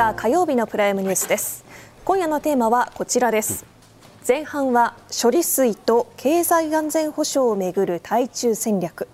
[0.00, 1.62] 10月3日火曜日のプライムニュースです。
[2.06, 3.66] 今夜のテーマはこちらです。
[4.26, 9.08] 前半は処理水と経済安全保障をめぐる対中戦略。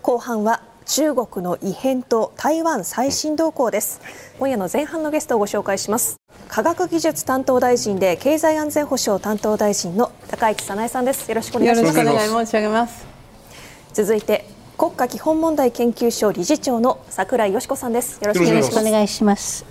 [0.00, 4.00] 後半は中国の異変と台湾最新動向です。
[4.38, 6.16] 今夜の前半のゲストをご紹介します。
[6.48, 11.28] 科学技術担当大臣で経済安全保障担当大臣の高市早苗さんです。
[11.28, 11.98] よろしくお願いします。
[11.98, 13.06] よろしくお願い申し上げます。
[13.92, 14.46] 続いて
[14.78, 18.18] 国家基本問題研究所理事長の櫻井よし子さんです。
[18.22, 18.42] よろしく
[18.78, 19.69] お願いします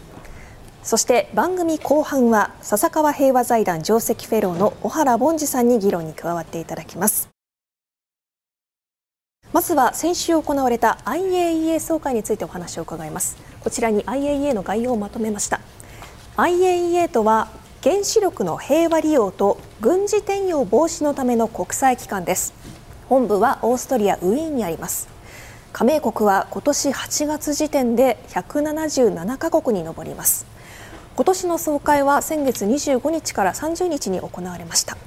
[0.84, 7.30] そして番組後半は笹川平和財団上席フェローの小原凡司さんに議論に加わっていただきます。
[9.52, 13.38] まずは先週行われた IAEA 総会についてお話を伺います。
[13.62, 15.60] こちらに IAEA の概要をまとめました。
[16.38, 17.50] IAEA とは
[17.84, 22.54] 原子力の平和利用と軍事転用防止のための国際機関です。
[23.10, 25.10] 本部はオーストリアウィーンにあります。
[25.74, 30.59] 加盟国は今年8月時点で177カ国に上ります。
[31.20, 34.98] 今年の総会は先月25日から30日に行われました。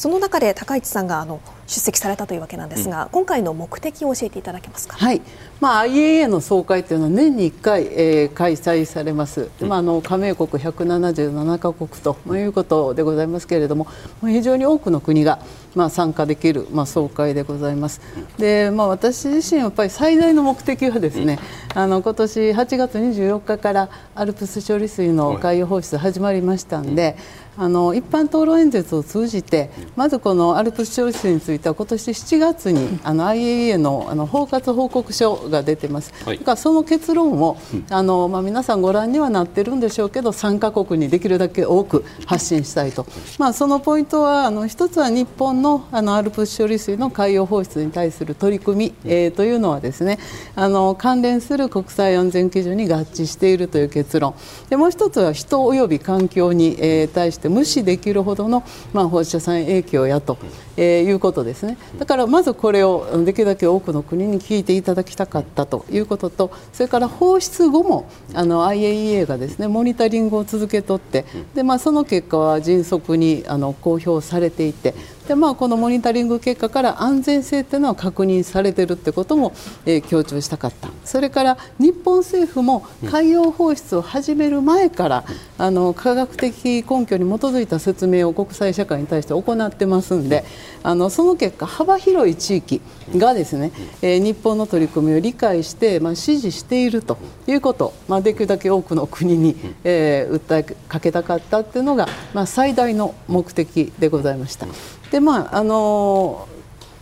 [0.00, 4.96] その中で高市さんがあの出席されたというわけなんですが、うん、今回の目的を教えていただけますか？
[4.96, 5.20] はい、
[5.60, 9.50] まあ IAEA の総会というのは年に1回、えー、開催されます。
[9.60, 13.88] うん、まああの加盟国177カ国ということでございますけれども、
[14.22, 15.38] 非常に多くの国が
[15.74, 18.00] まあ参加できるまあ総会でございます。
[18.38, 21.38] で、まあ私自身やっぱり最大の目的はですね、
[21.74, 27.18] あの今年8月24日からアルプス処理水の海洋放出始まりましたんで。
[27.56, 37.56] あの一般討論演説を通じてまずこのアルプス処理水については今年7月にあの IAEA のあの包括報告書が出てます、はい、だからその結論を
[37.90, 43.06] あの、まあ、皆さんご覧にはなってるんでしょうけど3カ国にできるだけ多く発信したいと、
[43.38, 50.18] まあ、そのポイントはあの一つは日本のあのアルプス処理水の海洋放出に対する取り組み、えー、というのはですね
[50.54, 54.34] あの関連する国際安全基準に合致しているという結論。
[54.68, 60.38] でもう一つは人及び環境に、えー、対して無視できるほどの、まあ、放射線影響やと、
[60.76, 61.76] えー、いうことですね。
[61.98, 71.24] だからまずこれをできるだけ多くの国に聞いていただきたかったということとそれから放出後もあの IAEA がですねモニタリングを続けとって
[71.54, 74.94] で、まあ、その結果は迅速にあの公表されていて
[75.28, 79.52] で、まあ、このモニタリング結果から安全性というのは確認されているということも、
[79.86, 80.88] えー、強調したかった。
[81.04, 85.24] それから日本政府も海洋放出を始める前から、
[85.58, 90.44] あの科学的根拠に基づいた説明を国際社会に対して行ってますんで
[90.82, 92.80] あのその結果幅広い地域
[93.16, 104.66] がですね、えー、日本の取り組みを理解して、まあ、支持しているということ、まあ、できるだけ多くの国に、えー、訴えかけたかったというのが、まあ、最大の目的でございました。
[105.10, 106.48] でまああの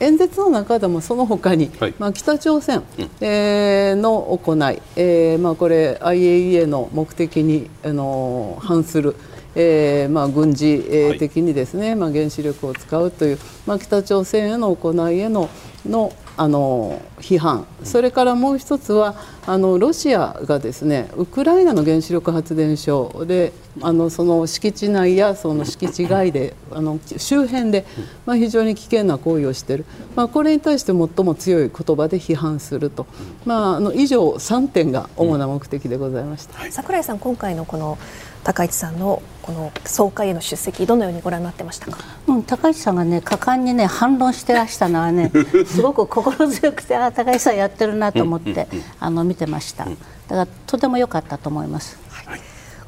[0.00, 9.16] 演説の中でもその他に、はい、まあ、北朝鮮、うん、えー、の行い、えーまあ、これ IAEA の目的に、あの反する、
[9.56, 15.50] えーまあ、軍事、えー、的にですね、はい、まあ、原子力を使うという、まあ、北朝鮮への行いへの
[15.84, 27.84] のあの批判、それからもう一つはあのロシアがですねウクライナの原子力発電所であのその敷地内やその敷地外であの周辺で、
[28.24, 29.84] まあ、非常に危険な行為をしている、
[30.14, 33.06] まあ、これに対して最も強い言葉で批判すると、
[33.44, 37.98] まあ、あの以上3点が主な目的でございました、櫻井さん、今回のこの
[38.48, 45.30] 高市さんのこの総会への出席どのようにご覧になってましたか、うん、高市さんがね果敢にね反論してらしたのはね
[45.68, 48.66] すごく心強くてあ高市さんやってるなと思って
[49.00, 49.84] あの見てました。
[49.84, 49.96] だか
[50.28, 52.40] らとても良かったと思います、はい、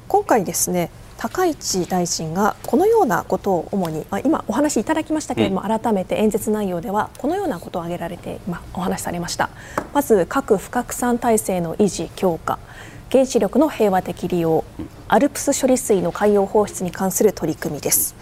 [0.09, 9.51] 今回ですね高市大臣がこのようなことを主に、まあ、今お話しいただきましたけれども、改めて演説内容ではこのようなことを挙げられて今お話しされました。
[9.93, 12.59] まず核不拡散体制の維持強化
[13.13, 14.65] 原子力の平和的利用
[15.09, 18.15] アルプス処理水の海洋放出に関する取り組みです。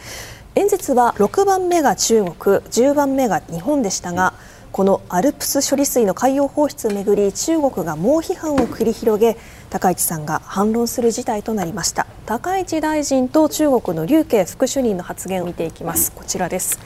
[0.55, 4.33] 演説は6番目が中国10番目が日本でしたが
[4.73, 9.37] このアルプス処理水の海洋放出をめぐり中国が猛批判を繰り広げ
[9.69, 12.07] 高市さんが反論する事態となりました。
[12.25, 16.13] 高市大臣と中国の劉慶副主任の発言を見ていきます。
[16.13, 16.79] こちらです。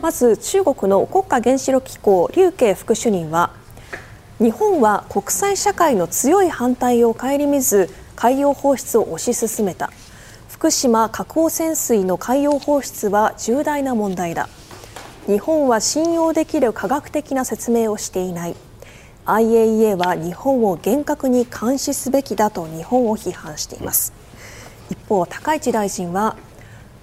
[0.00, 3.50] まず中国の国家原子力機構劉慶副主任は
[4.42, 9.92] 日本は国際社会の強い反対を顧みず海洋放出を推し進めた。
[10.48, 14.48] 福島核汚染水の海洋放出は重大な問題だ。
[15.28, 18.56] 日本は信用できる科学的な説明をしていない。
[19.26, 24.12] IAEA は日本を厳格に監視すべきだと日本を批判しています。
[24.90, 26.34] 一方高市大臣は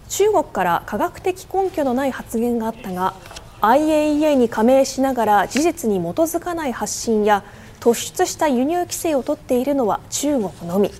[0.10, 3.14] 中国から科学的根拠のない発言があったが
[3.62, 7.44] IAEA に加盟しながら事実に基づかない発信や
[7.80, 10.92] 突出した輸入規制を取っているのは中国のみ。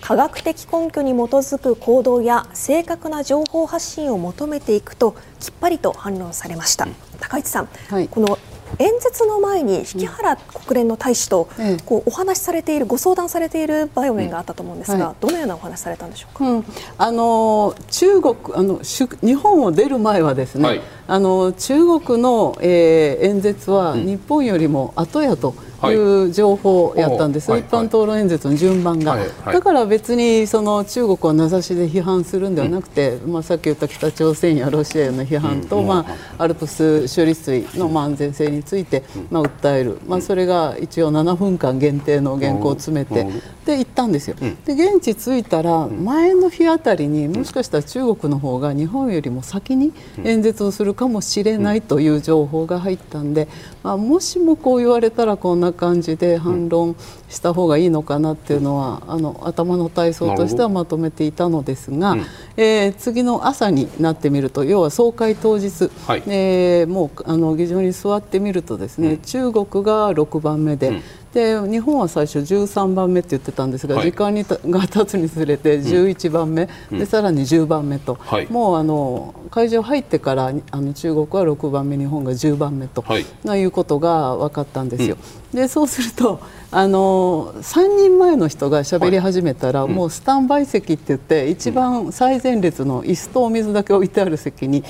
[0.00, 8.38] 科学的根拠に基づく行動や正確な情報発信を求めていくときっぱりと反論されました、うん、高市さん、はい、この
[8.78, 11.48] 演説の前に引原国連の大使と
[11.84, 16.64] こうお話しされている、ご相談されている場面があったと思うんですが、どのようなお話されたんでしょうか、うん、
[16.98, 25.54] あの中国あの日本を出る前はですね、はい、あの中国の、えー、演説は日本よりも後やと。
[25.92, 25.96] い。
[25.96, 29.20] う情報やったんです、はい、一般討論演説の順番が、はい。
[29.44, 36.06] はい、だから別にその中国を名指しで批判するんではなくて、うん、まあ、さっき言った北朝鮮やロシアへの批判と、うん、ま
[36.38, 43.26] あ、アルプス処理水のまあ安全性について、まあ、訴える、まあ、それが一応7分間限定の原稿を詰めて、
[43.64, 49.92] で行ったんですよ、で現地着いたら前の日あたりにもしかしたら中国の方が日本よりも先に
[50.22, 53.48] 演説をするかもしれないという情報が入ったんで、
[53.82, 56.96] まあ、もしもこう言われたらこんな感じで反論
[57.28, 62.20] した方がいいのかなっていうのは、あの頭の体操としてはまとめていたのですが、うん、
[62.56, 71.02] えー、次の朝になってみると要は総会当日、はい、えー、もうあの議場に座ってみるとですね、うん、中国が6番目で、うん
[71.34, 83.24] で日本は最初13番目って言ってたんですが、はい、時間にが経つにつれて11番目、うん、でさらに10番目と、はい、もうあの会場入ってからあの中国は6番目日本が10番目と、はい、
[83.58, 85.16] いうことが分かったんですよ。
[85.52, 86.40] うん、でそうすると
[86.70, 94.82] あの3人前の人が喋り始めたら、はい、もうスタンバイ席って言って一番最前列の椅子とお水だけ置いてある席に移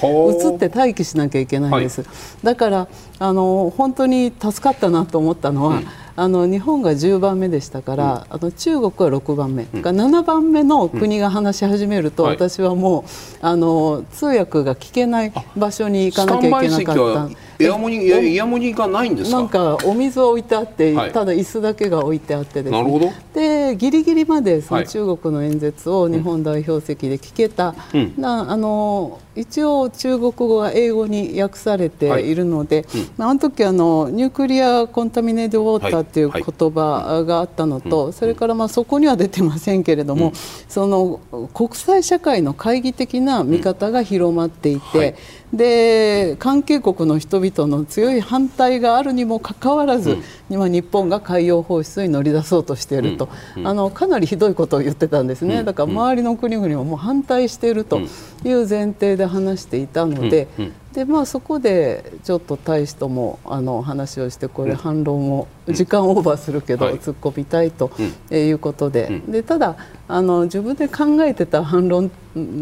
[0.55, 2.03] って待機しなきゃいけないんです。
[2.03, 2.11] はい、
[2.45, 2.89] だから
[3.19, 13.05] あの本当に助かったなと思ったのは、うんあの日本が10番目でしたから、うん、あの中国は6番目、うん、7番目の国が話し始めると、うん、私はもう
[13.41, 17.55] あの通訳が聞けない場所に行かなきゃいけなかった。
[17.59, 32.35] イヤモニイヤモニがないんですなんかお水は置いてあって、はい、ただ椅子だけが置いてあってです、ね、なるほどでギリギリまでその中国の演説を日本代表席で聞けた、うん、なあの一応中国語は英語に訳されてい。
[32.35, 40.33] るので、はいうん、あの時あのニュークリアコンタミネートウォーターっていう言葉があったのと、それからまあそこには出てませんけれども、
[40.69, 41.21] その
[41.53, 45.17] 国際社会の懐疑的な見方が広まっていて、
[45.53, 58.01] で関係国の人々の強い反対があるにもかかわらず、うん、今、日本が海洋放出に乗り出そうとしていると、うん、あのかなりひどいことを言ってたんですね、だから周りの国々ももう反対していると
[58.45, 60.49] いう前提で話していたので。
[60.95, 67.91] でまあ、そこでちょっと大使ともあの話をしてこれ反論を時間オーバーするけど突っ込みたいと
[68.31, 69.21] いうことで。
[69.27, 69.75] でただ
[70.07, 72.13] あの自分で考えてた反論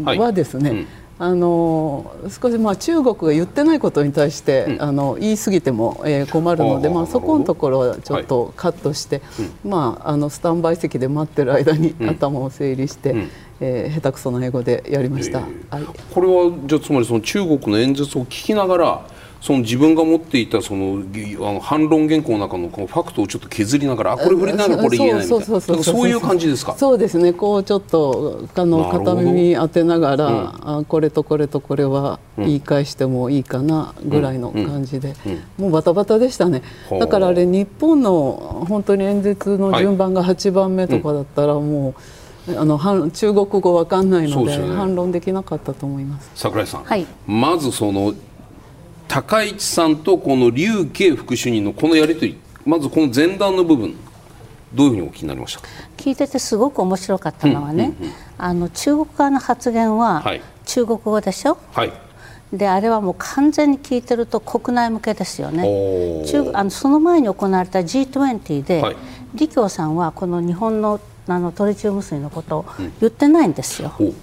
[0.03, 0.87] はですね、
[1.19, 13.29] あの少しまあ中国が言ってないことに対して、うん、あの言い過ぎても、えー、困るので、まあ、そこのところはちょっとカットして、はい、まあ、あのスタンバイ席で待ってる間に頭を整理して、うん、
[13.61, 15.69] えー、下手くそな英語でやりました、えー。
[15.69, 19.12] はい、これはじゃつまりその中国の演説を聞きながら
[19.43, 25.83] その自分が持っていたそのあの反論原稿の中のこのファクトをちょっと削りながらあこれ触れないのこれ言えないみたいな。
[25.83, 26.75] そういう感じですか？
[26.77, 27.33] そうですね。
[27.33, 35.13] こうちょっとあの片耳当てながら、うん、あこれとこれとこれは言い返してもいいかなぐらいの感じで、
[35.57, 36.63] もうバタバタでしたね。
[36.97, 41.95] だからあれ日本の本当に演説の順番が8番目とかだったらも
[42.47, 46.31] う、あの中国語わかんないので、ね、反論できなかったと思います。
[46.35, 48.13] 櫻井さん、はい、まずその
[49.07, 53.95] 高市さんとこの劉慶副主任のこのやり取りまずこの前段の部分
[54.73, 55.61] どういうふうにお聞きになりました
[55.97, 60.23] 聞いててすごく面白かったのはね、うんうんうん、あの中国側の発言は
[60.65, 61.93] 中国語でしょ、はい、
[62.53, 65.63] であれはもう完全に聞いてると国内向けですよね。
[66.25, 68.95] 中あのその前に行われた G20 で、はい、
[69.35, 72.65] 李強さんはこの日本のあのトリチウム水のことを
[72.99, 73.93] 言ってないんですよ。
[73.99, 74.03] う。
[74.03, 74.15] ん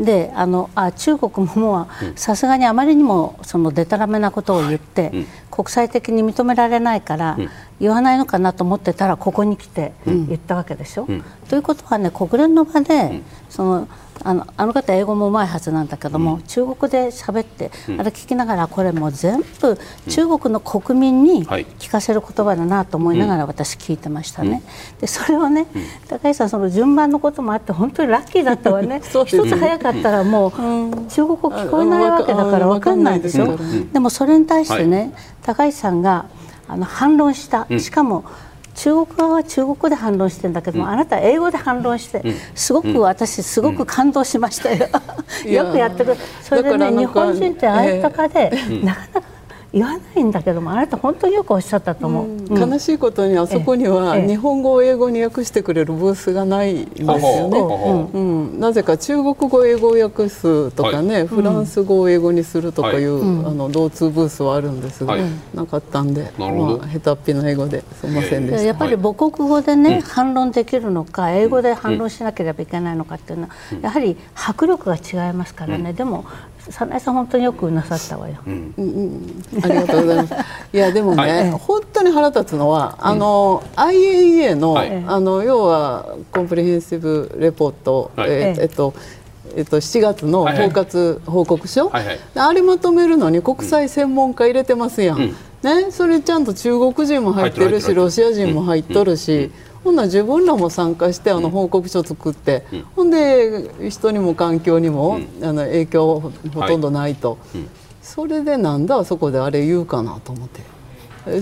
[0.00, 5.12] であのあ中国ももうさすがにあまりにもそのでたらめなことを言って、
[5.50, 7.38] 国際的に認められないから
[7.78, 11.06] 言わないのかなと思ってたらここに来て言ったわけでしょ？
[11.48, 13.88] ということはね国連の場でその
[14.22, 24.62] あのあの方英語もうまいはずなんだけども、うん、中国で喋って、うん、あれ聞きながらこれもう全部中国の国民に聞かせる言葉だなと思いながら私聞いてましたね。
[25.00, 25.66] でそれをね、
[26.08, 29.00] 高橋さんその順番のこともあって本当にラッキーだったわね。
[29.24, 33.58] 一つ早かったらもう中国語聞こえないわけだから分かんないでしょ。
[33.92, 35.12] でもそれに対してね、はい、
[35.42, 36.26] 高橋さんが
[36.68, 37.66] あの反論した。
[37.78, 38.24] しかも、
[38.80, 42.22] 中国側は中国語で反論してるんだけども、うん、あなた英語で反論して、
[42.54, 44.88] すごく私すごく感動しましたよ、
[45.44, 48.50] よくやってくそれでね日本人ってああいったかで、
[48.82, 49.39] なかなか
[49.72, 65.22] 言わないんだけどもあなた本当によくおっしゃったと思う、うん、悲しいことにあそこには日本語を英語に訳してくれるブースがないんですよね、うん、うん、なぜか中国語英語を訳すとかね、はい、フランス語を英語にするとかいう、はい、あの同通ブースはあるんですが、はい、
[65.54, 66.50] なかったんで、まあ、
[66.88, 68.62] 下手っぴの英語ですみませんでした。
[68.64, 76.24] やっぱり母国語でね、反論できるのか英語で反論しなければいけないのかっていうのは、やはり迫力が違いますからね、でも
[76.70, 78.74] 早苗さん本当によくなさったわよ、うん。
[78.76, 80.34] うん、ありがとうございます。
[80.72, 88.94] いやでもね、はい、本当に腹立つのはあの、うん、IAEA のはい、あの要はコンプレヘンシブレポート、はい、えー、えっと
[89.56, 92.06] えっと、7月の包括報告書、はい。
[92.06, 95.28] はい、あれまとめるのに国際専門家入れてますやん、うん、
[95.62, 99.50] ね、それちゃんと中国人も入ってるしロシア人も入っとるし、
[99.82, 107.64] ほんなら自分らも参加してあの報告書作って、うん、ほんで人にも環境にも、うん、あの影響ほとんどないと、はい、
[108.02, 110.60] それでなんだそこであれ言うかなと思って。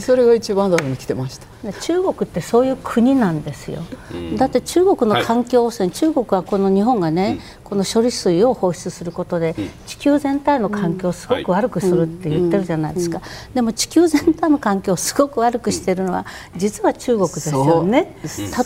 [0.01, 1.47] それが一番だに来てました
[1.81, 9.55] 中国ってそういう国なんですよ、うん、だって中国の環境汚染、はい、中国はこの日本がね、うん、この処理水を放出することで、
[9.87, 13.21] 地球全体の環境をすごく悪くするって言ってるじゃないですか、
[13.55, 18.17] でも地球全体の環境をすごく悪くしているのは実は中国ですよね。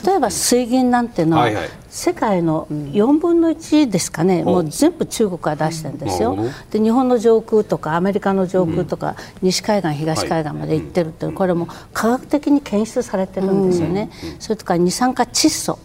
[0.05, 1.71] 例えば水銀なんてのは、はいはい。
[1.93, 6.39] 世界の4分の1ですかね、うん、もう全部中国が出してるんですよ、
[6.71, 15.79] で日本の上空とかアメリカの上空とか、西海岸、東海岸まで行ってるってこれも科学的に検出されてるんですよね、それとか二酸化窒素。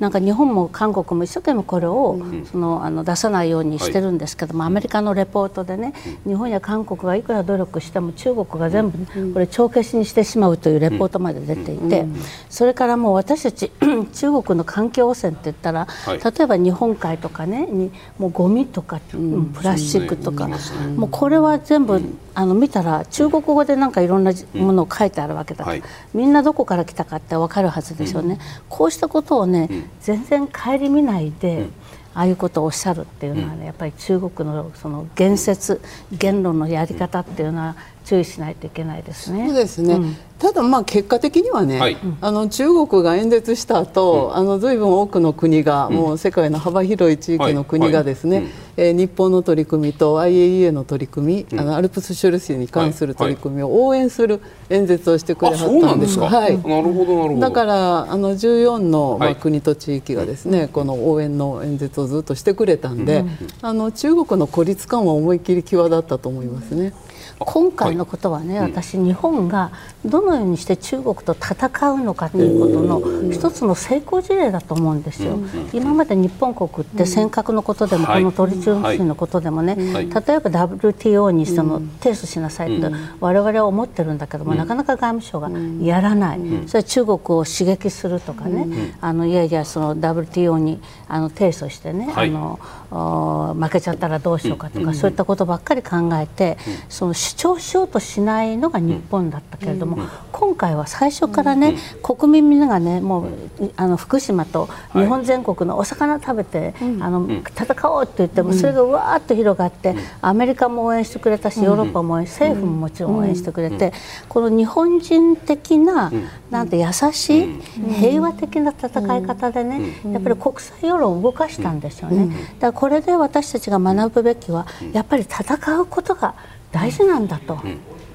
[0.00, 2.18] はいなんか日本も韓国も一生懸命これを、
[2.50, 5.92] そのあの出さないようにしてるんですけども、アメリカのレポートでね、
[6.24, 12.06] 日本や韓国がいくら努力しても中国が全部これ帳消しにしてしまうというレポートまで出ていて、
[12.48, 13.72] それからもう私たち
[14.14, 20.48] 中国の環境汚染って言ったら、例えば日本海とかねにもうゴミとか、プラスチックとか、
[20.96, 22.00] もうこれは全部
[22.34, 25.82] あの見たら中国語でなんかいろんなものを書いてあるわけだから、
[26.14, 28.38] みんなどこから来たかって分かるはずですよね。
[28.68, 31.66] こうしたことをね、全然顧みないで、
[32.14, 35.80] ああいうことをおっしゃるっていうのはね、やっぱり中国のその言説
[36.12, 37.76] 言論のやり方っていうのは
[38.08, 39.48] 注意しないといけないですね。
[39.48, 39.94] そうですね。
[39.94, 48.44] うん、ただまあ結果的にはね、はい、あの中国が演説した後、うん、あの随分多くの国が、うん、もう世界の幅広い地域の国がですね、はい。
[48.46, 56.18] はい、えー、日本の取り組みと IAEA の取り組み、あのアルプス処理水に関する取り組みを応援する演説をしてくれはったんです。
[56.18, 56.56] はい。
[56.56, 57.40] なるほどなるほど。
[57.40, 63.26] だからあの14のまあ国と地域がですね、この応援の演説をずっとしてくれたんで、
[63.60, 66.94] あの中国の孤立感は思い切り際立ったと思いますね。
[67.38, 69.70] 今回のことはね、はい、私日本が
[70.04, 75.38] どのようにして中国と戦うのかということの一つの成功事例だと思うんですよ。
[75.72, 82.90] 今まで日本国って尖閣のことでも、このトリチウム水のことでもね、例えば WTO にその提訴しなさいと
[83.20, 85.50] 我々は思ってるんだけども、なかなか外務省が
[85.84, 92.58] やらない、それは中国を刺激するとかね、あのいやいやその WTO にあの提訴してね、あの
[92.90, 96.56] 負けちゃったらどうしようかとか、そういったことばっかり考えて、
[96.88, 99.98] その主張しようとしないのが日本だったけれども、
[100.32, 103.28] 今回は最初からね、国民みんながねもう
[103.76, 113.92] あの福島と日本全国のお魚食べて、あの戦おうって言ってもそれがわーっと広がってアメリカも応援してくれたしヨーロッパも応援政府ももちろん応援してくれて
[114.28, 116.10] この日本人的な
[116.50, 117.60] なんて優しい
[118.00, 122.28] 平和的な戦い方でねやっぱり国際世論を動かしたんですよね。
[122.58, 126.36] だからこれで私たちが学ぶべきはやっぱり戦うことが
[126.70, 127.58] 大事なんだと。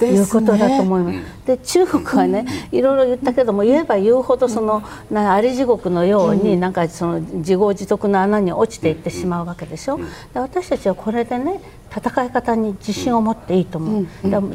[0.01, 1.47] いうことだと思います。
[1.47, 9.97] で、中国はね、いろいろ言ったけども、言えば言うほどそのなあり地獄のように、なんかその自業自得の穴に落ちていってしまうわけでしょ。
[10.33, 11.61] で私たちはこれでね、
[11.95, 14.07] 戦い方に自信を持っていいと思う。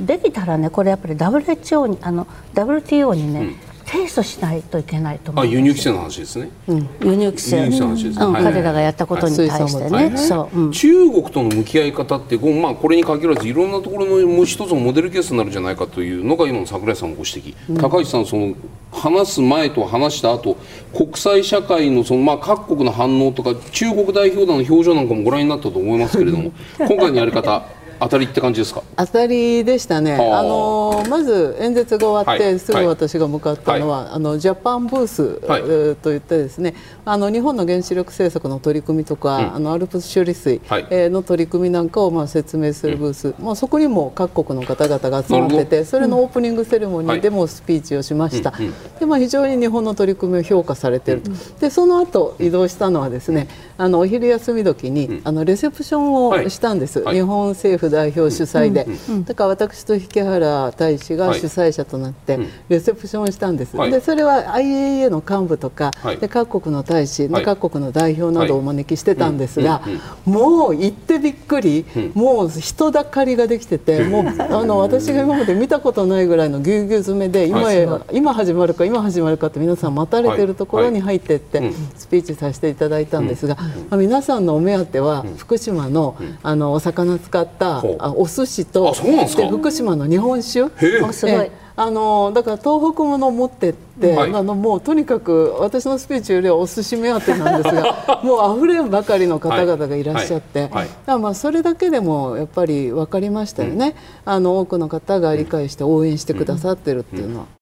[0.07, 3.57] できたらね、これやっぱり WHO にあの WTO にね、
[3.89, 7.57] 提訴しないといけないと思うあ輸入規制の話ですね、うん、輸入規制。
[7.57, 18.55] 輸入規制の話です、うん、彼らがやったことに対してね、そう、中国との向き合い方ってまあこれに限らずいろんなところのもう一つのモデルケースになるんじゃないかというのが今の櫻井さんのご指摘、高市さんその
[18.93, 20.57] 話す前と話した後
[20.95, 27.65] 国際社会のそのまあ各国の反応とか中国代表団の表情なんかもご覧になったと思いますけれども 今回のやり方
[28.01, 28.83] 当たりって感じですか？
[28.97, 30.15] 当たりでしたね。
[30.15, 30.43] あ。
[30.43, 36.75] のまず演説が終わって、はい、すぐ私が向かったのは、はい、あのジャパンブース、はい、といってですね
[37.05, 48.53] あの日本の原子力政策の取り組みとか、うん、あのアルプス処理水、はい、の取り組みなんかをまあ説明するブース、うん、まあ、そこにも各国の方々が集まっててそれのオープニングセレモニーでもスピーチをしました、
[48.99, 53.49] でまあ、非常に日本の取り組みを評価されていると、でその後移動したのはですね
[53.79, 58.87] あのお昼休み時に、あのレセプションをしたんです、日本政府副代表主催で、
[59.25, 69.83] だから私と引原大使が主催者となってレセプションしたんです、でそれは IAEA の幹部とか、で各国の大使、各国の代表などをお招きしてたんですが、
[70.25, 77.73] もう行ってびっくり、もう人だかりができてて もうあの私が今まで見たことないぐらいのぎゅうぎゅう詰めで今,、
[78.13, 81.39] 今始まるか今始まるかって皆さん待たれてるところに入ってい。
[81.39, 83.57] ってスピーチさせていただいたんですが、
[83.91, 90.69] まあ、皆さんのお目当ては福島のあのお魚使ったお寿司とで福島の日本酒。
[91.13, 91.51] すごい。
[91.81, 100.89] あのだから東北もの持ってって、はい、あのもうとにかく私のスピーチよりはお寿司目当てなんですが もう溢れんばかりの方々がいらっしゃって、はい。
[101.07, 103.95] はい、まあそれだけでもやっぱり分かりましたよね、
[104.27, 107.58] うん、あの多くの方が理解して応援してくださってるっていうのは。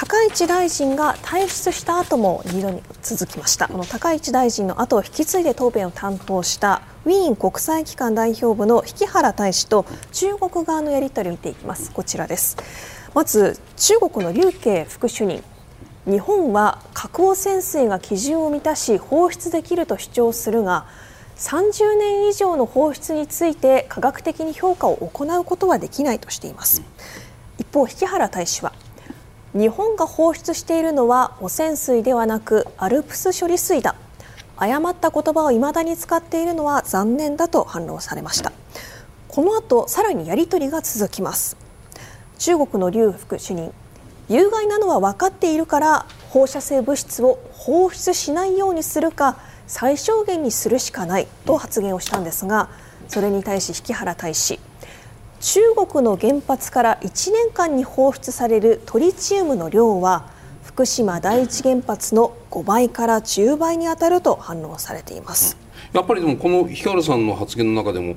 [0.00, 3.66] 高市大臣が退出した後も2度に続きました。
[3.66, 11.90] この高市大臣の後を引き継いで答弁を担当したウィーン国際機関代表部の引原大使と中国側のやり取りを見ていきます。
[11.90, 12.56] こちらです。
[13.12, 15.42] まず中国の劉慶副主任。
[16.06, 20.86] 日本は核汚染水が基準を満たし放出できると主張するが
[21.38, 26.82] 30年以上の放出について科学的に評価を行うことはできないとしています。
[27.58, 28.72] 一方引原大使は
[29.58, 33.96] 日本が放出しているのは汚染水ではなくアルプス処理水だ。
[34.56, 38.52] 誤った言葉を未だに使っているのは残念だと反論されました。
[39.26, 41.56] この後さらにやり取りが続きます。
[42.38, 43.72] 中国の劉副主任。
[44.28, 52.68] 有害なのは分かっているから放射性物質を放出しないようにするか最小限にするしかないと発言をしたんですが
[53.08, 54.60] それに対し引原大使。
[55.40, 60.30] 中国の原発から1年間に放出されるトリチウムの量は
[60.64, 65.56] 福島第一原発の5倍から10倍に当たると反論されています、
[65.92, 68.16] やっぱりでもこの日原さんの発言の中でも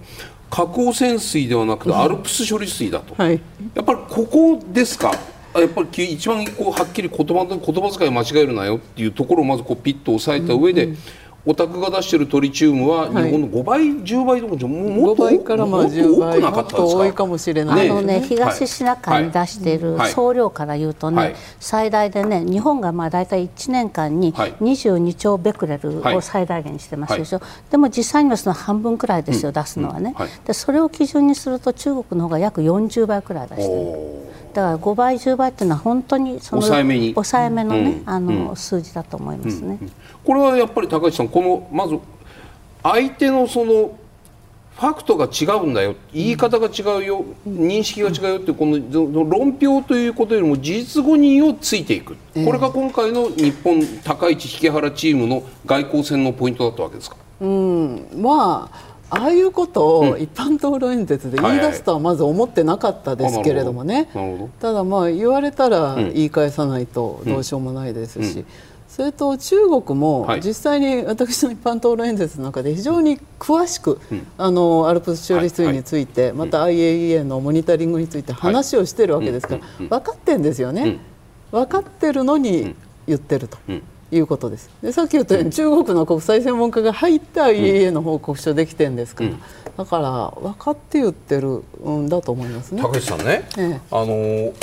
[0.49, 3.39] 核汚染水ではなくてアルプス処理水だと、はい、
[3.75, 5.13] やっぱりここですか？
[5.53, 10.97] やっぱり一番こうはっきり言葉言葉遣い間違えるなよっていうところをまずこうピッと押さえた上で、うんうん
[11.45, 19.81] お宅が出しているトリチウムは日本の5倍、はい、10倍とかもっと倍からまあ10倍もっと多いかもしれない、あのね東シナ海に出してい。
[19.81, 34.20] る総量から言うとね、はい、最大でね日本がまあ大体1年間に22兆ベクレルを最大限にしてますでしょ、はい、でも実際にはその半分くらいですよ、うん、出すのはね、でそれを基準にすると中国の方が約40倍くらい出してる。
[34.53, 37.13] だから5倍10倍っていうのは本当にその抑えめに。
[37.13, 39.91] 抑えめのね、うん、あの、うん、数字だと思いますね、うん、
[40.23, 41.97] これはやっぱり高市さんこのまず
[42.83, 43.97] 相手のその
[44.73, 45.95] ファクトが違うんだよ。
[46.11, 47.25] 言い方が違うよ。
[47.47, 48.79] 認識が違うよってこの
[49.25, 57.17] 論評ということよりも事実誤認をついていく、これが今回の日本高市引原チームの外交戦のポイントだったわけですか？
[57.41, 58.07] うん。
[58.15, 64.07] まあああいうことを一般討論演説で言い出すとはまず思ってなかったですけれどもね、
[64.61, 68.45] ただまあ言われたら言い返さないとどうしようもないですし、
[68.87, 73.99] それと中国も実際に私の一般討論演説の中で非常に詳しく、
[74.37, 80.41] あのアルプス処理水について、また IAEA のモニタリングについて話をしているわけですから、分かってん。
[80.41, 80.99] ですよね、
[81.51, 82.75] 分かってるのに
[83.07, 83.57] 言ってると。
[84.11, 84.69] いうことです。
[84.81, 89.29] でさっき言ったように、中国の国際専門家が入った IAEA の報告書できてるんですから、
[89.77, 92.81] だから分かって言ってるんだと思いますね。
[92.81, 94.53] 高市さんね、ええ、あの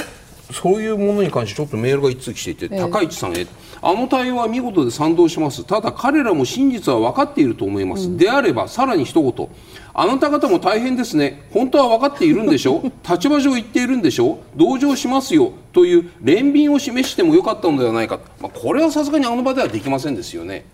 [0.53, 3.47] そういうものに関してちょっとメールが一通来ていて、え、高市さんへ
[3.81, 5.64] あの対応は見事で賛同します。
[5.64, 9.49] ただ彼らも真実は分かっていると思います、うん、であればさらに一言。
[9.95, 11.43] あなた方も大変ですね。
[11.53, 12.93] 本当は分かっているんでしょう。
[13.09, 14.37] 立場上言っているんでしょう。
[14.57, 15.53] 同情しますよ。
[15.73, 20.64] という憐憫を示してもよかったのではないか、まあ、これはさすがにあの場ではできませんですよね。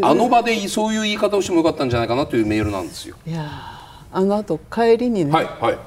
[0.00, 3.16] あの場でそういう言い方をしてもよかったんじゃないかなというメールなんですよ。
[3.26, 3.48] いや
[4.12, 5.78] あの後帰りにね、はいはい。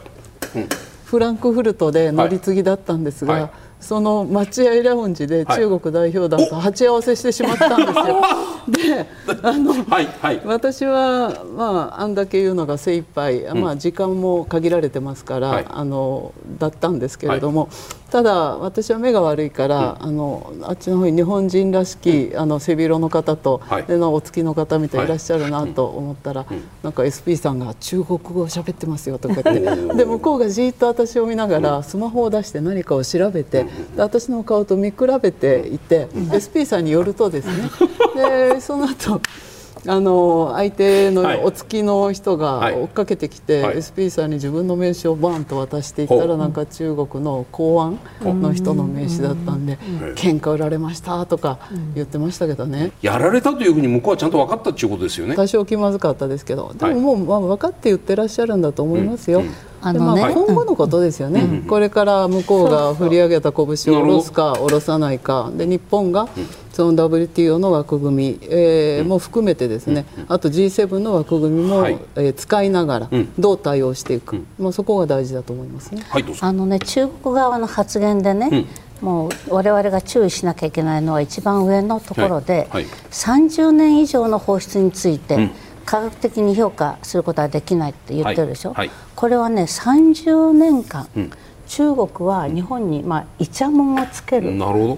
[0.55, 0.69] うん、
[1.05, 3.51] フランクフルトで乗り継ぎだったんですが、はいはい
[3.83, 8.21] その待合ラウンジで中国代表団と鉢合わせしてしまったんですよ。
[8.67, 9.05] で
[9.43, 17.67] あの、はいはい、私は、まあ、あんだけ言うのが精一杯、うん、まあ、時間も限られてますから、はい、あのだったんですけれども、
[18.13, 25.07] ただ私は目が悪いから、うん、あのあっちの方に日本人らしき、うん、あの背広の方と、はい、でのお付きの方みたいい。
[25.07, 26.45] らっしゃるなと思ったら、
[26.83, 36.05] なんか SP さんが中国語を喋ってますよとか言ってで向こうがじっと私を見ながらスマホを出して何かを調べてで私の顔と見比べていて
[36.37, 37.71] SP さんによるとですね。
[38.53, 39.21] でその後
[39.87, 49.77] あの相手のお付きの人が追っかけてきて、はい、SP さんに自分の名刺をバンと渡していったら、なんか中国の公安の人の名刺だったんで、
[50.15, 51.59] 喧嘩売られましたとか
[51.95, 52.91] 言ってましたけどね。
[53.01, 55.35] やられたというふうに向こうはちゃんと分かったっていうことですよね。
[55.35, 59.39] 多少気まずかったですけど、でももう、まあ、分かって言ってらっしゃるんだと思いますよ。
[59.39, 59.45] うん。
[59.47, 65.51] うんあのね、まあ、今後のことですよね、うん、これから向こうが振り上げた拳を下ろすか下ろさないか。
[65.55, 66.29] で日本が
[66.71, 76.01] その WTO の枠組み、えー、も含めてですね、あと G7 の枠組みも、はい、えー、使いながらどう対応していく、まあ、そこが大事だと思いますね。
[76.07, 78.65] はい、あのね中国側の発言でね、
[79.01, 82.67] もう我々が注意しなきゃいけないのは一番上のところで、はい。
[82.69, 85.51] はい、30年以上の放出について、うん
[85.85, 91.31] 科学的に評価することはできないって言ってるでしょ、はいはい、これはね30年間、うん、
[91.67, 94.53] 中国は日本に、まあ、イチャモンをつける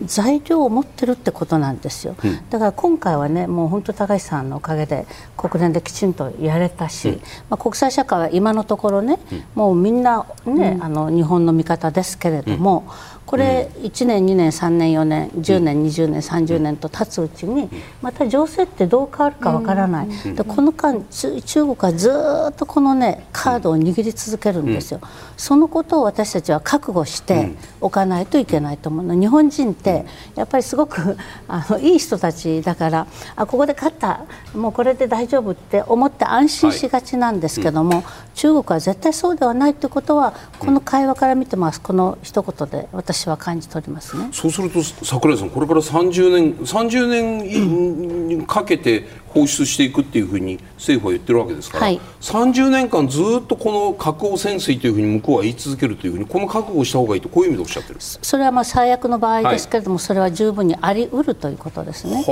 [0.05, 5.05] 材料を持ってるってことなんですよ、うん、だから今回はねもう本当高橋さんのおかげで
[5.37, 7.15] 国連できちんとやれたし、うん、
[7.49, 9.19] まあ、国際社会は今のところね、
[9.53, 12.87] もうみんなね、あの日本の味方ですけれども、
[13.25, 17.69] これ1年2年3年4年10年20年30年と経つうちに
[18.01, 20.07] また情勢ってどう変わるかわからない。
[20.07, 22.11] でこの間中国はず
[22.51, 24.99] っとこのねカードを握り続けるんですよ。
[25.38, 29.15] そのことを私たちは覚悟しておかないといけないと思うの。
[29.15, 38.03] 日本人ってやっぱりすごくあのいい人たちだからあここで勝ったもうこれで大丈夫って思って安心しがちなんですけども、
[38.35, 41.81] 中国は絶対そうではないということはこの会話から見てます。
[41.81, 44.29] この一言で私は感じ取りますね。
[44.31, 62.23] そうすると櫻井さんこれから30年30年かけて放出していくっていうふうに政府は言ってるわけですから、はい、30年間ずっとこの核汚染水というふうに向こうは言い続けるというふうにこの覚悟をした方がいいとこういう意味でおっしゃってるそれはまあ最悪の場合ですけれども、はい、それは十分にあり得るということですね。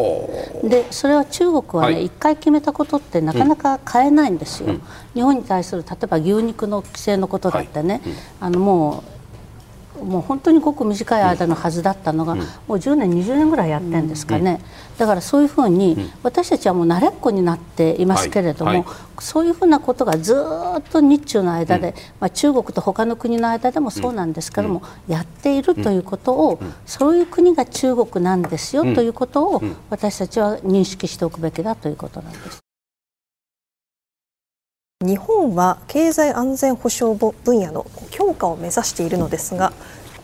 [0.63, 4.69] でそれは中国はね、はい、1回決めたことってなかなか変えないんですよ。
[4.69, 4.81] うん、
[5.13, 9.12] 日本に対する例えば牛肉の規制のことだってね、うん、あのもう
[10.01, 14.59] もう本当にごく短い間のはずだったのが、もう10年20年ぐらいやってるんですかね、
[14.97, 18.85] だからそういうふうに、私たちはもう慣れっこになっていますけれども、
[19.19, 20.35] そういうふうなことがず
[20.79, 32.62] っと日中の間で、まあ、中国と他の国の間でもそうなんですけども、やっているということを、そういう国が中国なんですよということを私たちは認識しておくべきだということなんです。
[35.03, 39.73] 日本は経済安全保障分野の強化を目指しているのですが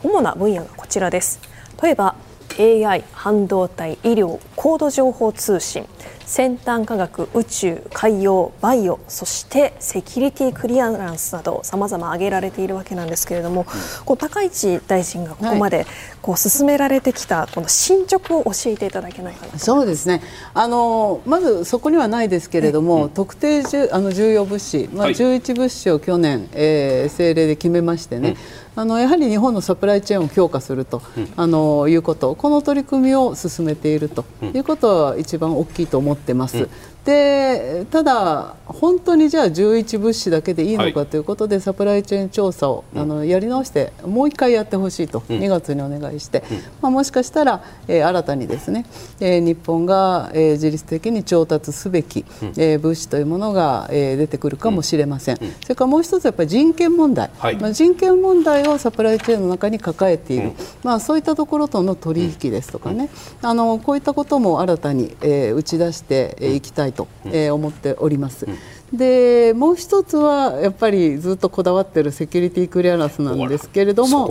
[0.04, 1.42] 主な分野がこちらです。
[1.82, 2.16] 例えば
[2.58, 5.86] AI 半導体医療高度情報通信
[6.30, 13.66] 先端科学宇宙海洋バイオそしてセキュリティクリアランスなどさまざま挙げられているわけなんですけれども、
[14.06, 15.88] こう高市大臣がここまで
[16.22, 20.22] こう進められてきたこの進捗を教えていただけないかなそうですね。
[20.54, 28.38] あのまずそこにはないですけれども、特定あの重要物資、まあ、11物資を去年、えー、政令で決めましてね、
[28.80, 36.70] あのやはり日本のサプライチェーンを強化すると、うん、あのいうことこの取り組みを進めているということは一番大きいと思ってます。
[37.04, 48.86] うんでただ、本当にじゃあ11物資だけでいいのかということで、はい、サプライチェーン調査を、あのやり直してもう1回やってほしいと、うん、2月にお願いして、うん、まあ、もしかしたら、えー、新たにですね、
[49.20, 60.52] えー、日本が、えー、自律的に調達すべき、うん、えー、物資というものが、えー、出てくるかもしれません、それからもう一つやっぱり人権問題、はい、まあ、人権問題をサプライチェーンの中に抱えている、
[60.84, 63.10] まあ、そういったところとの取引ですとかね、
[63.42, 68.48] あのこういったことも新たに、えー、打ち出してい、えー、きたいと、えー、思っております。
[68.94, 74.26] でもう一つはやっぱりずっとこだわっているセキュリティクリアランスなんですけれども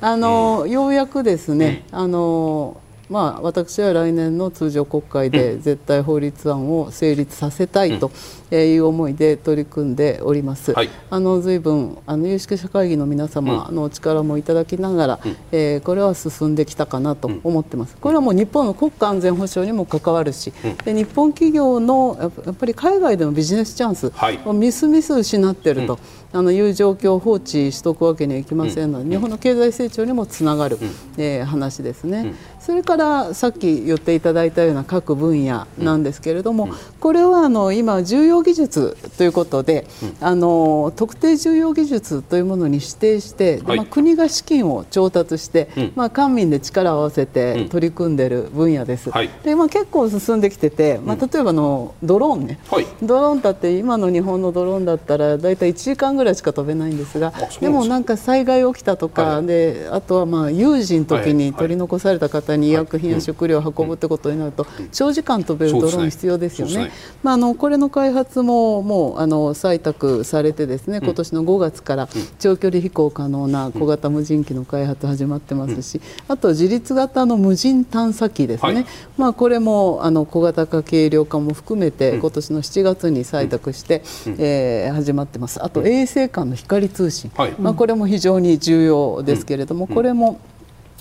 [0.00, 2.76] あの、ようやくですね、あの
[3.10, 8.10] まあ、私は来年の通常国会で絶対法律案を成立させたいと
[8.50, 10.72] いう思いで取り組んでおります。
[10.72, 17.96] はい、あの随分あの有識者会議の皆様の力もいただきながら、うん、えー、これは進んできたかなと思ってます。
[18.00, 24.12] これはもう日本の国家安全保障にも関わるし、うん、で日本企業のやっぱり海外でのビジネスチャンス
[24.46, 25.98] をみすみす失っていると。
[26.34, 30.78] あのいう状況を放置しておくわけにはいきませんので、日本の経済成長にもつながる、
[31.16, 32.34] えー、話ですね。
[32.64, 39.86] それからさっき言っていただいたような各分野なんですけれども、これはあの今重要技術ということで、
[40.22, 49.10] あの特定重要技術というものに指定して、まあ、国が資金を調達して、まあ、官民で力を合わせて取り組んでいる分野です。
[49.42, 52.58] でまあ、結構進んできてて、まあ、例えばのドローンね、
[53.02, 66.90] ドローンだって今の日本のドローンだったら大体1時間ぐらいしか飛べないんですがでもなんか災害起きたとか、はい、であとはまあ有事の時に取り残された方方に医薬品や食料を運ぶってことになると、長時間飛べるドローン必要ですよね。
[67.22, 78.86] まあ、あのこれの開発ももうあの採択されてですね今年の5月から長距離飛行可能な小型無人機の開発始まってますし、あと自立型の無人探査機ですね、
[79.16, 84.02] まあ、これもあの小型化軽量化も含めて今年の7月に採択して、
[84.38, 85.62] えー、始まってます。
[85.62, 90.40] あと衛星間の光通信、まあ、これも非常に重要ですけれども、これも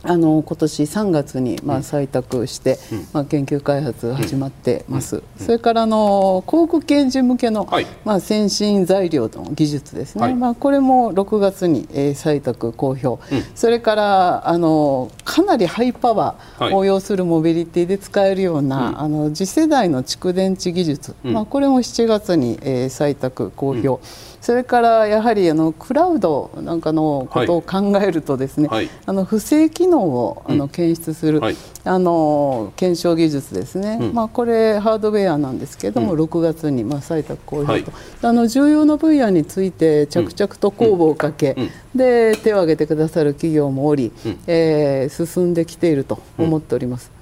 [0.04, 5.24] あの今年3月にまあ採択して、うん、まあ、研究開発が始まってます、うん。
[5.39, 13.24] うん、それからあの航空検事向けの、はい、まあ、先進材料の技術ですね、はい、まあ、これも6月に、えー、採択公表、
[13.56, 24.00] それからあのかなりハイパワーを要するモビリティで使えるような、あの次世代の蓄電池技術、まあ、これも7月に、えー、採択公表、
[24.43, 31.43] それからやはりあのクラウドなんかのことを考えるとですね、はい、あの不正機能をあの検出する、うん。
[31.45, 41.56] はい、あの検証技術ですね、うん、まあ、これハードウェアなんですけれども、うん、6月にまあ採択公表と、はい、あの重要な分野について着々と公募をかけ、
[41.95, 44.12] で手を挙げてくださる企業もおり、
[44.47, 47.12] えー、進んできていると思っております。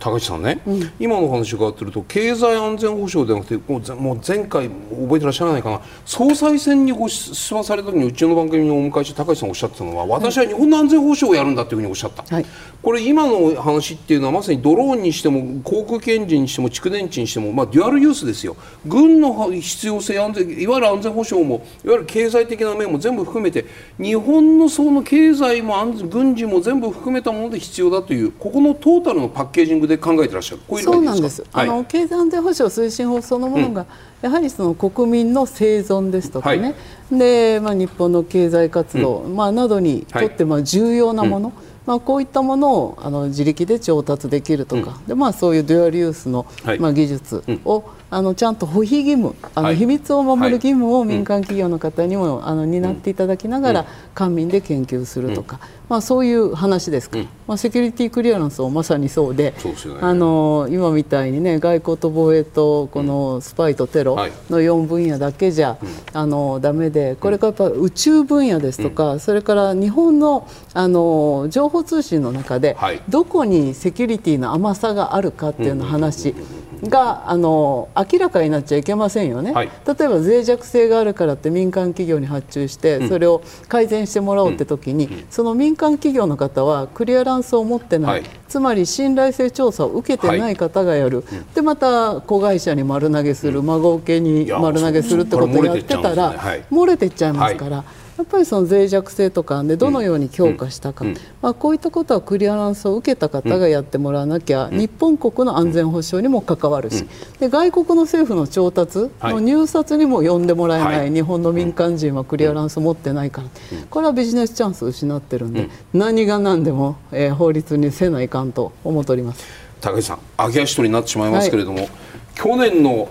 [0.00, 5.80] 高橋さんね、うん、今の話伺ってると経済安全保障ではなくてもう前回覚えてらっしゃらないかな。
[6.06, 12.46] 総裁選にご出馬された時にうちの番組にお迎えして高橋さんおっしゃってたのは私は日本の安全保障をやるんだというふうにおっしゃった、はい、
[12.82, 18.56] これ今の話っていうのはまさにドローンにしても航空検事にしても蓄電池にしても、まあ、デュアルユースですよ。
[18.86, 23.66] 軍の必要性安全いわゆる安全保障もいわゆる経済的な面も全部含めて
[23.98, 30.82] 日本のその経済も安軍事も全部含めたもので必要だというここのトータルのパッケージングで考えてらっしゃる。
[30.82, 33.86] そうなんです、はい、あの経済安全保障推進法そのものが、うん、
[34.22, 36.74] やはりその国民の生存ですとかね、
[37.10, 41.54] はい、でまあ、日本の経済活動、うん、まあ、などにとってまあ重要なもの、うん。
[41.86, 57.18] まあ、こういったものをあの自力で調達できるとか、うん、でまあ、そういうデュアルユースの、はい、まあ、技術を、うん、あのちゃんと保秘義務あの、秘密を守る義務を民間企業の方にも、あの担っていただきながら、官民で研究するとか、まあ、そういう話ですか。
[57.18, 59.56] ら、まあ、セキュリティクリアランスもまさにそうで、ね、
[60.00, 64.16] あの今みたいにね外交と防衛とこのスパイとテロ
[64.48, 65.78] の4分野だけじゃ、
[66.12, 72.76] あのダメでこれからやっぱ宇宙分野ですとか、それから日本のあの情報通信の中で、
[73.08, 76.34] どこにセキュリティの甘さがあるかっていうの話
[76.82, 96.34] があの明らかになっちゃいけませんよね、はい、例えば脆弱性があるからって民間企業に発注してそれを改善してもらおうって時に、その民間企業の方はクリアランスを持ってない、はい、つまり信頼性調査を受けてない方がやる、でまた子会社に丸投げする、孫請けに丸投げするってことをやってたら
[96.70, 97.84] 漏れてっちゃいますから。
[98.20, 101.06] やっぱりその脆弱性とかでどのように強化したか、
[101.40, 107.06] まあ、こういったことはクリアランスを受けた方がやってもらわなきゃ、日本国の安全保障にも関わるし、
[107.38, 113.48] で外国の政府の調達の入札にも呼んでもらえない、はい、日本の民間人はクリアランスを持ってないから、
[113.88, 119.44] これはビジネスチャンスを失ってるんで、何が何でも、えー、法律にせないかんと思っております。
[119.80, 121.88] 高橋さん揚げ足取りになってしまいますけれども、はい、
[122.34, 123.08] 去年の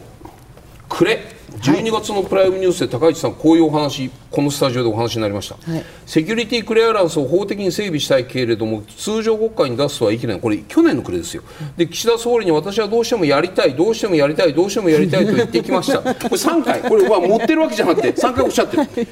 [0.87, 10.39] 暮れ12月のプライムニュースで高市さんこういうお話このスタジオでお話になりました、はい、セキュリティクリアランスを法的に整備したいけれども通常国会に出すとはいけない。
[10.39, 11.43] これ去年の暮れですよ。
[11.77, 15.99] で岸田総理に私はどうしてもやりたいどうしてもやりたいどうしてもやりたいと言ってきました。
[16.01, 16.81] これ3回。
[16.81, 19.07] これは持ってるわけじゃなくて3回おっしゃってる。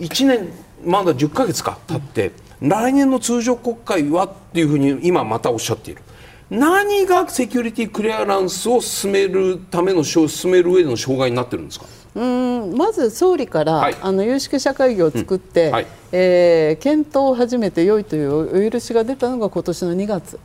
[0.00, 0.48] 1年
[0.84, 6.02] まだ10か月か経って来年の通常国会はっていうふうに今またおっしゃっている
[6.50, 11.86] 何がセキュリティクリアランスを進めるための進める上での障害になってるんですか？
[12.16, 15.72] うんまず総理から、はい、あの有識者会議を作って、うん。
[15.72, 20.38] はい、えー、検討を始めてよいというお許しが出たのが今年の2月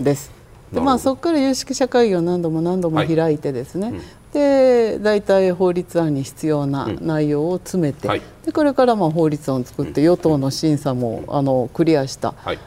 [0.00, 0.30] です。
[0.72, 12.58] でまあ、そこから有識者会議を何度も何度も開いてですね、はいうん、で大体法律案に必要な内容を詰めて、うんはい、でこれからまあ法律案を作って与党の審査もあのクリアした、はい、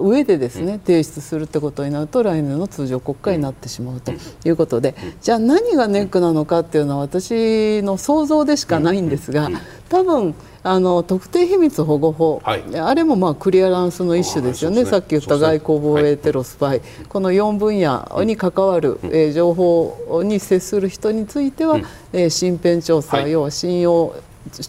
[0.00, 4.12] 上でですね提出するってことになると来年の通常国会になってしまうと
[4.44, 9.48] いうことでじゃあ何がネックなのかっていうのは私の想像でしかないんですが
[9.88, 10.34] 多分
[10.66, 14.84] あの特定秘密保護法、はい、あれもまあクリアランスの一種ですよね、ね。
[14.84, 24.16] さっき言った外交防衛テロスパイ、はい、この4分野に関わる、うん、えー、情報に接する人については、うん、えー、身辺調査、はい、要は信用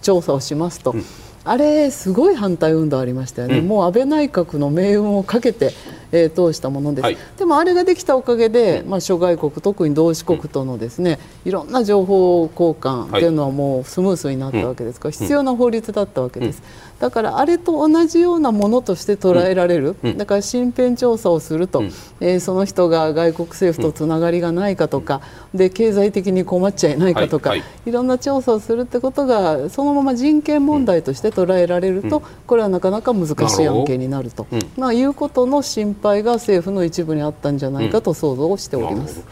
[0.04, 0.92] 調査をしますと。
[0.92, 1.04] うん。
[1.44, 5.72] あれすごい反対運動ありましたよね、うん、もう安倍内閣の命運をかけて
[6.12, 13.28] えー、通したものです、はい、でもあれができたおかげで、まあ、諸外国特に同志国とのですね、いろんな情報交換とい。
[13.28, 16.62] うのはもうスムースになったわけですから、必要な法律だったわけです。
[17.00, 21.84] だからあれと同じようなものとして捉えられる、だから身辺調査をすると、
[22.20, 25.22] えー、その人が外国政府とつながりがないかとか、
[25.54, 39.24] で経済的に困っちゃいないかとか、はいはい、いろんな調査をするってことがそのまま人権問題として捉えられると、これはなかなか難しい案件になると、まあ、いうことの心配が政府の一部にあったんじゃないかと想像しております。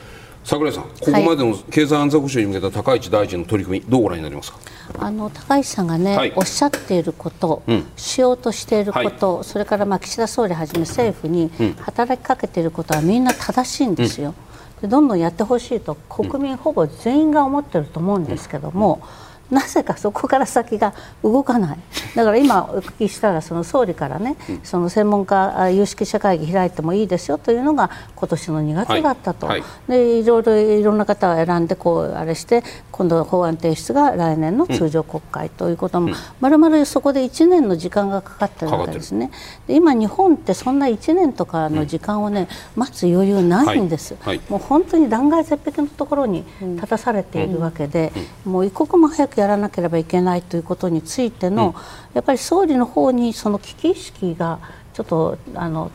[0.46, 4.60] 櫻井さん、ここまでの経済安全保障に向けた高市大臣の取り組み、どうご覧になりますか？
[5.00, 14.36] あの高市さんがね、はい、おっしゃっていること、うん、しようとしていること、はい、それからまあ岸田総理はじめ政府に働きかけていることはみんな正しいんですよ。
[14.84, 19.02] でどんどんやってほしいと国民ほぼ全員が思ってると思うんですけども。
[19.20, 21.78] うんなぜかそこから先が動かない。
[22.16, 29.62] だから今お聞きしたらその総理からね、その専門家有識者会議開いてもいいですよというのが今年の2月だったと、はい。
[29.62, 39.32] はい、でいろいろいろんな方が選んでこうあれして今度は法案提出が来年の通常国会ということも、まるまるそこで1年の時間がかかってるわけですね。
[39.68, 48.12] で今日本ってそんな1年とかの時間をね、待つ余裕ないんです、はい、もう本当に断崖絶壁のところに立たされているわけで、
[48.46, 51.74] もう一刻も早くやらなければいけないということについての、うん、
[52.14, 54.60] やっぱり総理の方にその危機意識が
[54.94, 55.92] ちょっとあの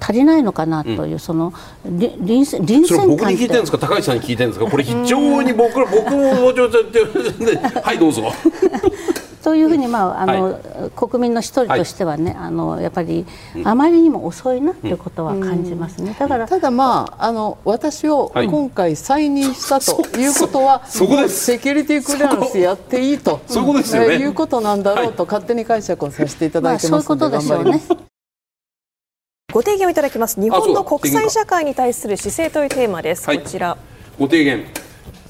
[0.00, 1.52] 足りないのかなという、うん、その
[1.84, 3.78] 臨臨戦僕に聞いてるんですか？
[3.78, 4.70] 高市さんに聞いてるんですか？
[4.70, 6.78] これ非常に僕ら 僕ももうちょっと
[7.82, 8.22] はいどうぞ
[9.42, 13.26] というふうに、まああの、はい、国民の一人としてはね、はい、あのやっぱり
[13.64, 16.14] あまりにも遅いなということは感じますね。
[16.18, 21.44] だからただまああの私を今回再任したということは、そこです。
[21.44, 23.40] セキュリティクリアランスやっていいと。
[23.46, 28.10] そこですよね、いうことなんだろうと勝手に解釈をさせていただいてますので、まあ、そういうことでしょうね。
[29.52, 30.40] ご提言をいただきます。
[30.40, 33.76] 日本の国際社会に対する姿勢というテーマです、こちら。
[34.18, 34.64] ご提言、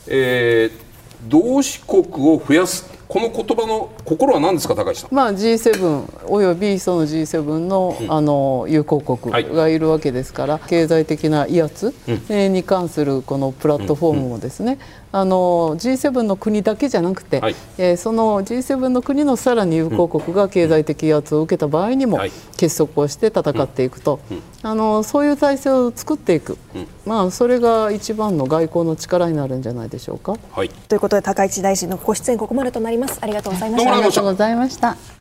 [0.08, 11.92] えー、同志国を増やすこの言葉の心は何ですか高橋さん、まあ、G7 およびその G7 の,、あの友好国がいるわけですから、はい、経済的な威圧、
[12.28, 14.78] に関するこのプラットフォームもですね、
[15.12, 22.20] あの G7 の国だけじゃなくて、はい、えー、その G7 の国のさらに友好国が経済的威圧を受けた場合にも
[22.56, 24.20] 結束をして戦っていくと、
[24.62, 26.58] あのそういう体制を作っていく、
[27.06, 30.36] まあ、それが一番の外交の力になるんじゃないでしょうか。
[30.52, 33.18] はい、ということで高市大臣のご出演ここまでとなります。
[33.20, 33.92] ありがとうございました。
[33.92, 35.19] ありがとうございました。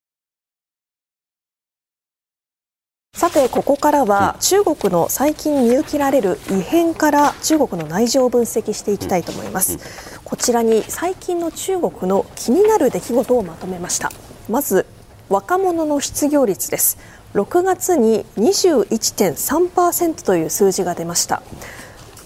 [3.20, 10.22] さてここからは中国の最近見受けられる異変から中国の内情を分析していきたいと思います。
[10.24, 14.10] こちらに最近の中国の気になる出来事をまとめました。
[14.48, 14.86] まず
[15.28, 16.98] 若者の失業率です。
[17.34, 21.42] 6月に21.3%という数字が出ました。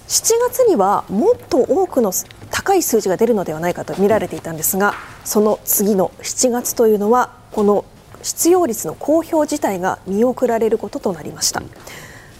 [0.07, 2.13] 7月にはもっと多くの
[2.51, 4.93] 高い数字が出るのではないかと見られていたんですが
[5.23, 7.83] その次の7月というのはこの
[8.23, 11.61] 失業率の公表自体が見送られることとなりました。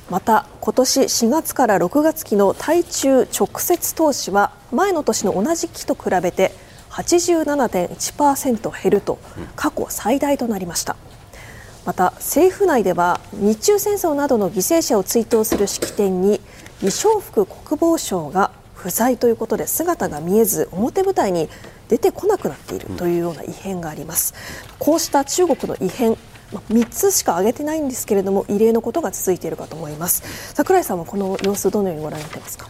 [0.10, 6.52] また今年4月から6月期の対中直接投資は前の年の同じ期と比べて
[6.90, 9.18] 87.1%減ると
[9.56, 10.96] 過去最大となりました。
[11.86, 16.40] また政府内では日中戦争などの犠牲者を追悼する式典に
[16.80, 21.50] 李尚福国防相が不在ということで姿が見えず表舞台に
[21.94, 24.34] 出てこなくなっているというような異変があります。
[24.80, 26.18] こうした中国の異変
[26.72, 30.24] 3つしか挙げてないんですけれども異例のことが続いているかと思います。
[30.56, 32.68] 櫻井さんはこの様子どのようにご覧になってますか？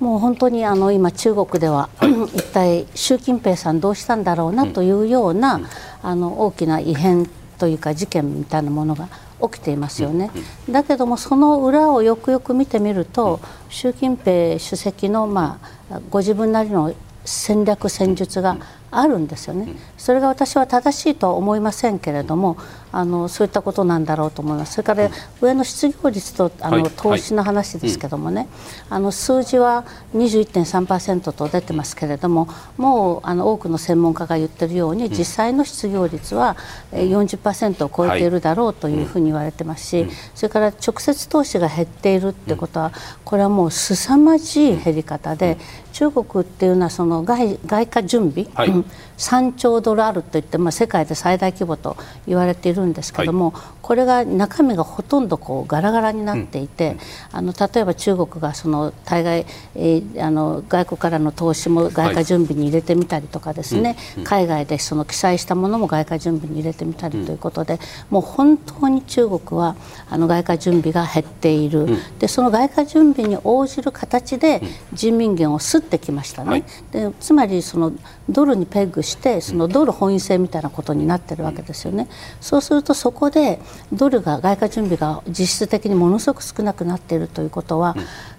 [0.00, 1.88] もう本当にあの今、中国では、
[2.34, 5.60] 一体習近平さんどうしたんだろうなというような、
[6.02, 7.26] あの大きな異変
[7.58, 9.08] というか事件みたいなものが
[9.40, 10.32] 起きていますよね、
[10.68, 15.60] だけどもその裏をよくよく見てみると習近平主席の、ま
[15.90, 16.92] あ、ご自分なりの
[17.24, 18.56] 戦略戦術が
[18.90, 22.56] あるんですよね、それが私は正しいとは思いませんけれども
[22.92, 24.74] あのそういったことなんだろうと思います。
[24.74, 25.10] それから
[25.40, 28.46] 上の失業率とあの、投資の話ですけどもね、
[28.88, 29.84] あの数字は
[30.14, 36.56] 21.3%と出てますけれどももうあの多くの専門家が言ってるように実際の失業率は
[36.92, 40.06] 40%を超えているだろうというふうに言われてますし、
[40.36, 42.92] それから直接投資が減っているってことは
[43.24, 45.58] これはもう凄まじい減り方で
[45.94, 48.84] 中国っていうのはその外外貨準備、はい。
[49.18, 51.96] 3兆ドルあるといって、まあ、世界で最大規模と
[52.26, 56.96] 言われているんですけども、はい、これが中身がほとんどこうガラガラになっていて、
[57.32, 69.76] うん、あの例えば中国がその対外、えー、あの外国からの投資も外貨準備に入れてみたりとかですね、はい、海外でその記載したものも外貨準備に入れてみたりということで、うん、もう本当に中国は
[70.10, 74.60] あの外貨準備が減っている、うん、でその外貨準備に応じる形で
[74.92, 76.50] 人民元を吸ってきましたね。
[76.50, 77.92] はい、でつまりその
[78.28, 82.08] ドルにペッグしてそのドル本位制みたいなことになってるわけですよね。
[82.40, 83.60] そうするとそこで
[83.92, 87.96] ドルが外貨準備が実質的にものすごく少なくなっているということは、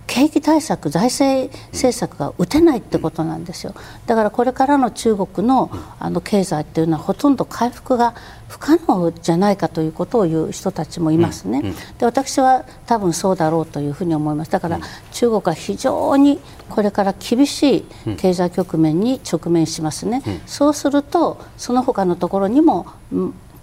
[0.08, 3.74] 景気対策、財政政策が打てないってことなんですよ。
[4.06, 8.14] だからこれからの中国のあの経済っていうのはほとんど回復が
[8.48, 11.74] 不可能じゃないかということを言う人たちもいますね。
[11.98, 14.52] で私は多分そうだろうというふうに思います。
[14.52, 14.80] だから
[15.12, 16.40] 中国は非常に
[16.70, 20.22] これから厳しい経済局面に直面しますね。
[20.46, 22.86] そうするとその他のところにも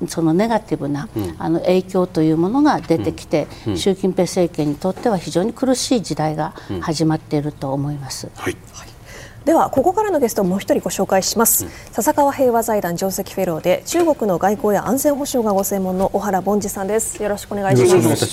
[0.09, 3.47] そのネガティブな、あの影響というものが出てきて、
[3.77, 8.29] 習近平政権にとっては非常に苦しい時代が始まっていると思います。
[8.35, 8.57] はい。
[9.45, 17.21] ではここからのゲストをもう一人ご紹介します、うん、笹川平和財団上席フェローで中国の外交や安全保障がご専門の小原凡司さんです。
[17.21, 17.83] よろしくお願いし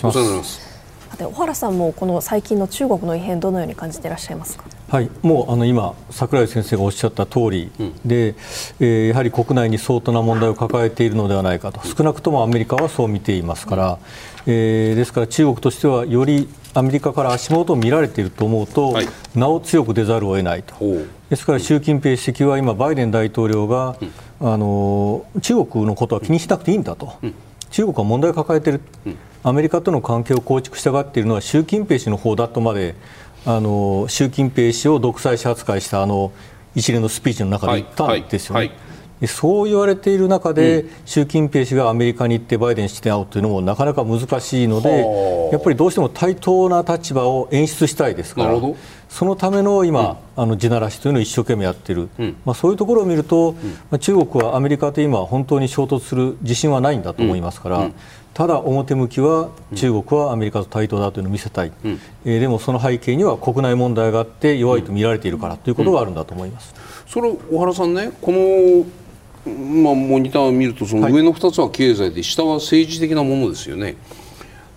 [0.03, 0.70] ます。
[1.17, 4.65] で小原さんもこの最近の中国の異変どのように感じていらっしゃいますか？
[4.89, 7.71] はい、もうあの今櫻井先生がおっしゃった通り
[8.03, 8.35] で、うん、
[8.79, 11.79] えー、やはり国内に相当な問題を抱えているのではないかと。
[11.85, 13.99] 少なくともアメリカはそう見ていますから、
[14.47, 20.73] えー、ですから中国としてはよりアメリカから足元を見られていると思うと、はい、なお強く出ざるを得ないと。
[21.29, 23.95] ですから習近平主席は今バイデン大統領が、
[24.41, 27.35] うん、あの中国のことは気にしなくていいんだと、うん、
[27.69, 28.81] 中国は問題を抱えている。
[29.41, 32.95] アメリカとの関係を構築したがっているのは習近平氏の方だとまで
[33.45, 36.31] あの習近平氏を独裁者扱いしたあの
[36.75, 38.57] 一連のスピーチの中で言ったんですよね。
[38.57, 38.67] はい。
[38.67, 38.77] はい
[39.19, 48.59] はい、そう言われている中で、うん、習近平氏がアメリカに行ってバイデン氏に会うというのもなかなか難しいのでやっぱりどうしても対等な立場を演出したいですから
[49.09, 53.53] そのための今、うん、あの地ならしというのを一生懸命やっている、うん、まあ、そういうところを見ると、
[53.89, 57.89] まあ、中国はアメリカと今本当に衝突する自信はないんだと思いますから。
[58.39, 66.73] ただ表向きは中国はアメリカと対等だというのを見せたい、うん、えー、でもその背景には国内問題があって弱いと見られているからということがあるんだと思います、
[67.05, 68.85] それ小原さんねこの
[69.45, 73.97] まあ、モニターを見るとその上の2つは経済で下は政治的なものですよね。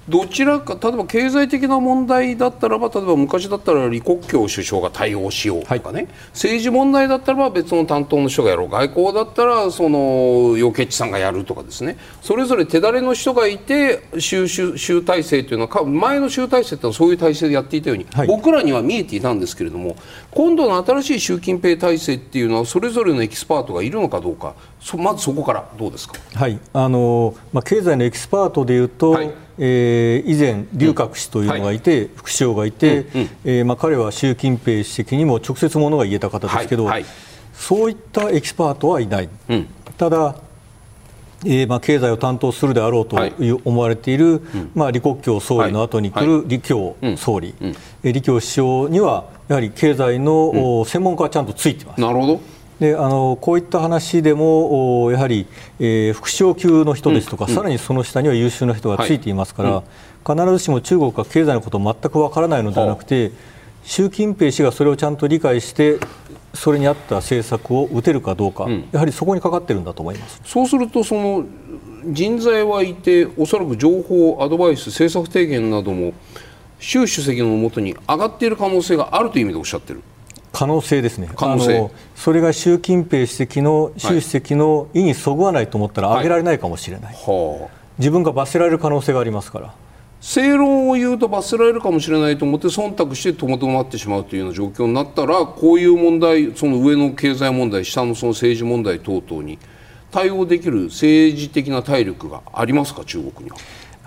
[0.08, 8.68] どちらか例えば経済的な問題だったらば例えば昔だったら李克強首相が対応しようとかね、はい、政治問題だったらば別の担当の人がやろう。
[8.68, 11.96] 外交だったらその楊潔チさんがやるとかですね。
[12.20, 19.96] それぞれ手だれの人がいて習習体制というのは前の習体制ってのはそういう体制でやっていたように、はい、僕らには見えていたんですけれども
[20.32, 24.54] 今度の新しい習近平体制っていうのはそれぞれのエキスパートがいるのかどうか。
[24.96, 26.14] まずそこからどうですか？
[26.34, 26.58] はい。
[26.72, 31.98] あのまあ、経済のエキスパートでいうと、はいえー、以前、劉鶴氏というのがいて、うん。
[31.98, 37.02] はい、副首相がいて、うんうん、えー、まあ、彼は習近平主席にも直接ものが言えた方ですけど、はい。
[37.02, 37.10] はい、
[37.54, 40.36] そういったエキスパートはいない、うん、ただ、
[41.44, 43.50] えーまあ、経済を担当するであろうとい。
[43.50, 44.42] う、思われている、
[44.74, 52.00] まあ、李克強総理の後に来る李強総理、うん、李強首相にはやはり経済の、専門家はちゃんとついてます。
[52.00, 52.40] なるほど
[52.82, 55.46] であのこういった話でもやはり、
[55.78, 59.84] えー、副首相級の人ですとか、うん、さらにその下には優秀な人がついていますから、はい
[60.28, 63.30] うん、必ずしも中国が経済のことを全くわからないのではなくて、
[63.84, 66.00] 習近平氏がそれをちゃんと理解して
[66.54, 70.40] それに合った政策を打てるかどうか、うん、やはりそこにかかってるんだと思います。
[70.44, 71.44] そうするとその
[72.04, 76.14] 人材はいておそらく情報アドバイス政策提言なども
[76.80, 80.02] 習主席のもとに上がっている可能性があるという意味でおっしゃってる
[80.52, 81.28] 可能性ですね。
[81.36, 89.74] あのそれが習近平主席の習主席の意にそぐわないと思ったら上げられないかもしれない、はい、自分が罰せられる可能性がありますから。
[90.20, 99.58] 正論を言うと罰せられるかもしれないと思って忖度して戸惑ってしまうというような状況になったらこういう問題その上の経済問題下のその政治問題等々に
[100.12, 103.56] 対応できる政治的な体力がありますか中国には。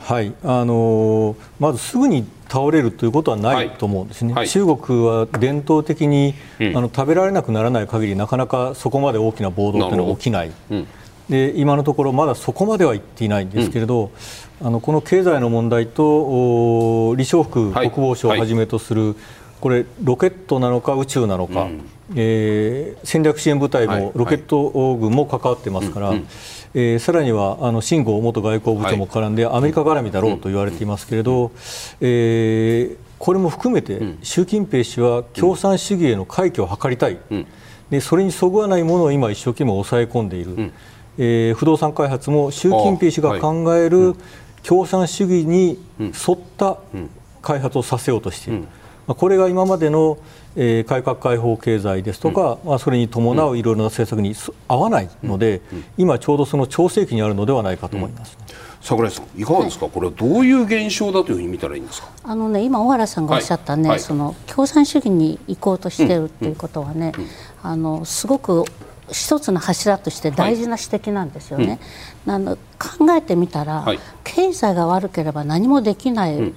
[0.05, 0.33] はい。
[0.43, 4.43] あのー、まずすぐに倒れるということはないと思うんですね、はい。
[4.43, 10.87] はい、中国は伝統的に、うん、あの食べられなくならない限りなかなかそこまで大きな暴動というのは起きない、うん、
[11.27, 14.11] で今のところまだそこまでは言っていないんですけれど、
[14.61, 19.15] うん、あのこの経済の問題と李尚福国防相をはじめとする、はい、
[19.59, 21.81] これロケットなのか宇宙なのか、うん、
[22.15, 26.13] えー、戦略支援部隊もロケット軍も関わってますから。
[26.78, 31.51] えー、さらにはあの秦剛元外交部長も絡んで、アメリカ絡みだろうと言われていますけれど、
[32.01, 37.17] えー、これも含めて習近平氏は共産主義への回帰を図りたい、
[37.89, 40.73] でそれにそぐわないものを今、一生懸命抑え込んでいる、
[41.17, 44.15] えー、不動産開発も習近平氏が考える
[44.61, 46.78] 共産主義に沿った
[47.41, 48.67] 開発をさせようとしている。
[49.07, 50.17] まあ、これが今までの、
[50.55, 54.35] えー、改革開放経済ですとか、うん、まあ、それに伴ういろいろな政策に
[54.67, 55.77] 合わないので、うん。
[55.77, 58.37] うん、今ちょうどその調整期にあるのではないかと思います、
[58.81, 62.09] 櫻井さんいかがですか、はい、これはどういう現象だというふうに見たらいいんですか？
[62.23, 67.11] あのね今小原さんがおっしゃったね、はい、その共産主義に行こうとしてるっていうことはね、
[67.61, 68.65] あのすごく
[69.11, 71.79] 一つの柱として大事な指摘なんですよね。
[72.25, 72.41] はい。
[72.41, 76.53] うん、考えてみたら、はい、経済が悪ければ何もできない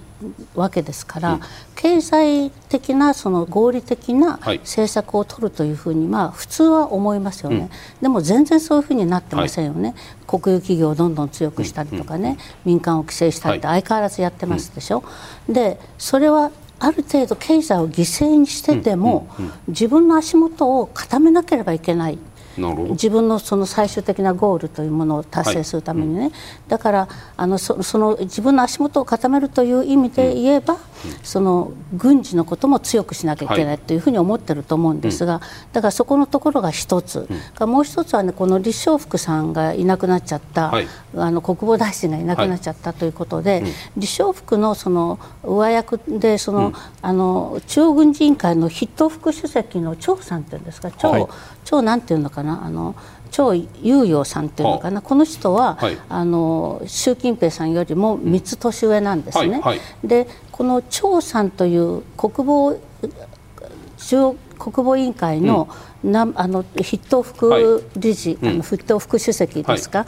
[0.54, 1.40] わけですから、うん、
[1.74, 7.68] 経済的なその合理的な政策を取るというふうに、まあ、普通は思いますよね、うん、
[8.02, 9.90] でも全然そういうふうになってませんよね、
[10.26, 15.04] はい、国有企業をどんどん強くしたりとかね、民間を規制したりって相変わらずやってますでしょ。
[15.48, 19.26] でそれはある程度経済を犠牲にしてでも、
[19.66, 22.18] 自分の足元を固めなければいけない
[22.58, 26.28] 自分のその最終的なゴールというものを達成するためにね、はい。
[26.28, 26.32] うん、
[26.68, 30.80] だからあのそその自分の足元を固めるという意味で言えば、うん、
[31.22, 35.40] その軍事のことも強くしなきゃいけないというふうに思ってると思うんですが、
[35.72, 37.28] だからそこのところが一つ、
[37.60, 51.28] うん、もう一つはねこの李承福さんがいなくなっちゃった、はい、あの国防大臣がいなくなっちゃったということで、はい、李承福のその上役でその、あの中央軍事委員会の筆頭副主席の張さんっていうんですか張、
[51.64, 52.47] 張なんていうのかな？
[52.64, 52.94] あの
[53.30, 59.52] 張裕洋さんっていうのかな、この人は、はい、あの習近平さんよりも3つ年上なんですね。
[59.52, 62.80] はいはい、でこの張さんという国防
[63.98, 64.16] 中
[64.58, 65.68] 国防委員会の,、
[66.02, 70.06] なあの筆頭副理事、あの筆頭副主席ですか、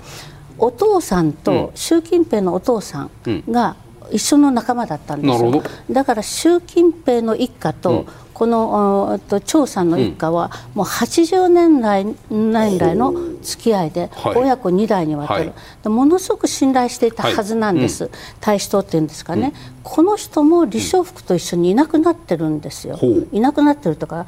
[0.58, 3.10] お父さんと習近平のお父さん
[3.48, 3.76] が
[4.10, 5.62] 一緒の仲間だったんですよ。
[5.90, 8.06] だから習近平の一家と、
[8.40, 13.12] この張さんの一家はもう80年代年代の
[13.42, 18.10] 付き合いで親子2代にわたる、はい、ものすごく信頼していたはずなんです、
[18.40, 24.24] 大使党っていうんですかね、うん、この人も李承福と一緒にいなくなってるんですよ、うん、いなくなってるとか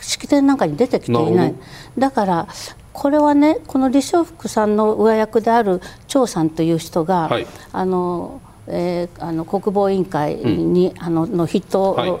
[0.00, 1.54] 式典なんかに出てきていない。
[1.98, 2.48] だから
[2.94, 8.40] これはねこの李承福さんの上役である張さんという人が、はい、あの
[8.70, 12.12] えー、あの国防委員会に、うん、あのの筆頭、はい、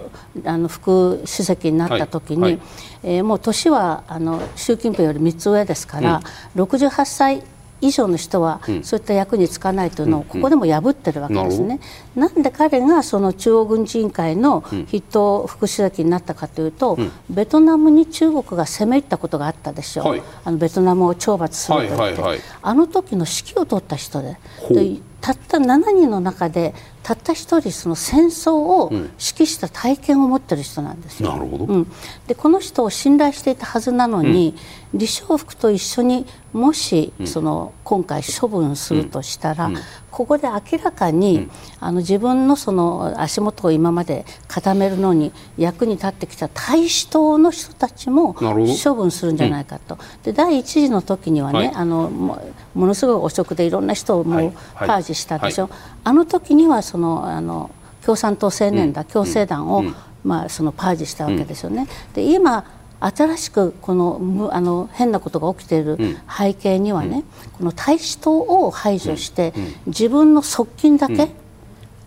[0.44, 2.52] あの副主席になった時に、はい。
[2.52, 2.60] はい、
[3.02, 6.22] えー、もう年はあの習近平より3つ上ですから、
[6.54, 7.42] うん、68歳
[7.80, 11.80] 以上の人はそういった役に就かないというのをここでも破ってるわけですね。
[12.14, 24.38] うん、なんで彼がその中央軍事委員会の筆頭副主席になったかというと、うん、ベトナムに中国が攻め入ったことがあったでしょう、はい、あのベトナムを懲罰すると言って、はいはいはい、あの時の指揮を取った人で
[24.70, 31.30] でたった7人の中でたった一人その戦争を指揮した体験を持ってる人なんですよ。
[31.32, 31.92] なるほど、うん、
[32.26, 34.54] でこの人を信頼していたはずなのに、
[34.92, 39.70] うん、李承福と一緒にもし、その今回処分するとしたら、
[40.10, 41.48] ここで明らかに、
[41.78, 49.96] あの自分のその足元を今まで固めるのに役に立ってきた大使党の人たちも処分するんじゃないかと。
[50.24, 55.64] で第一次の時にはね、はい、あのものすごい汚職でいろんな人をもうパージしたでしょ。
[55.64, 57.70] はいはい、あの時にはそのあの
[58.04, 59.84] 共産党青年団、共青団を、
[60.24, 61.86] まあ、そのパージしたわけですよね。
[62.14, 62.64] で今
[62.98, 65.96] 新しくこのあの変なことが起きている
[66.28, 71.30] 背景にはね、うん、この大使党を排除して、うん、自分の側近だけ、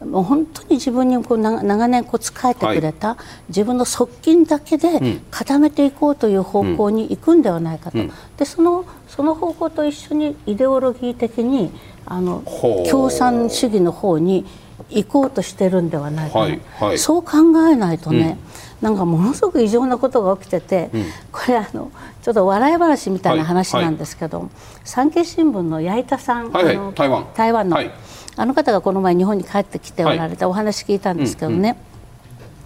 [0.02, 3.18] うん、もう本当に自分にこう長年こう仕えてくれた、はい、
[3.48, 7.98] 自分の側近だけで固めていこうという方向に行くんではないかと、
[8.38, 11.72] でそのその方向と一緒にイデオロギー的に
[12.06, 12.44] あの
[12.90, 14.46] 共産主義の方に
[14.90, 18.38] 行こうとしてるんではないか、はいはい、そう考えないとね、
[18.82, 24.54] なんかものすごく異常なことが起きてて、うん、これあのちょっと笑い話みたいな話なんですけど、はいはい、
[24.84, 27.28] 産経新聞の矢板さん、はいはい、台湾。
[27.34, 27.92] 台湾の、はい、
[28.36, 31.76] あの方がこの前日本に帰ってきておられて、お話聞いたんですけどね、うんうん、や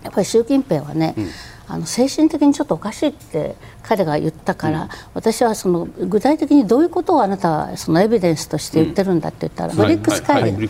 [0.09, 1.29] っぱり習近平はね、うん
[1.69, 10.69] あの精神的にちょっとおかしいって彼が言ったから、うん、私はその具体的にどういうことをあなたはそのエビデンスとして言ってるんだって言ったら、うん、ブリックス会議、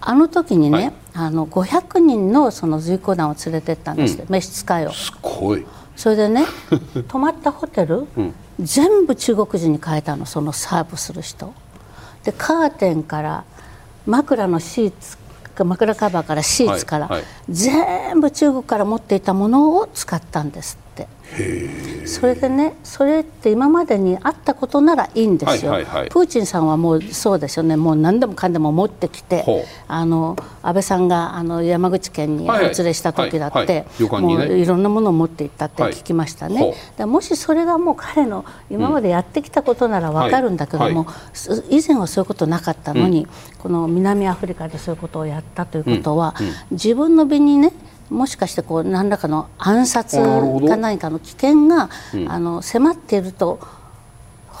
[0.00, 4.92] あの時にね、はい、あの500人のその随行団を連れてったんです、うん、召使いを。
[4.92, 5.64] すごい。
[5.96, 6.44] それでね
[7.08, 11.54] 泊まったホテル、うん、全部中国人に変えたのそのサーブする人。
[12.24, 13.44] でカーテンから
[14.06, 15.16] 枕のシーツ
[15.62, 17.10] 枕カバーからシーツから、
[17.48, 20.78] 全部中国から持っていたものを使ったんです。
[22.06, 27.76] それでねそれって今までにあったことならいいんですよ、はいはいはい、プーチンさんはもうそうですよね。
[27.76, 29.44] もう何でもかんでも持ってきて
[29.88, 33.84] あの安倍さんがあの山口県にお連れした時だって、はいはい。
[34.06, 41.06] はい、もういろんなものを持っていったって聞きましたね、もしそれがもう彼の今までやってきたことなら分かるんだけども、
[41.70, 43.26] 以前はそういうことなかったのに、
[43.58, 46.34] この南アフリカでそういうことをやったということは、
[46.70, 47.72] 自分の身にね
[48.10, 50.18] もしかしてこう何らかの暗殺
[50.68, 51.88] か何かの危険が、
[52.28, 53.60] あの迫っていると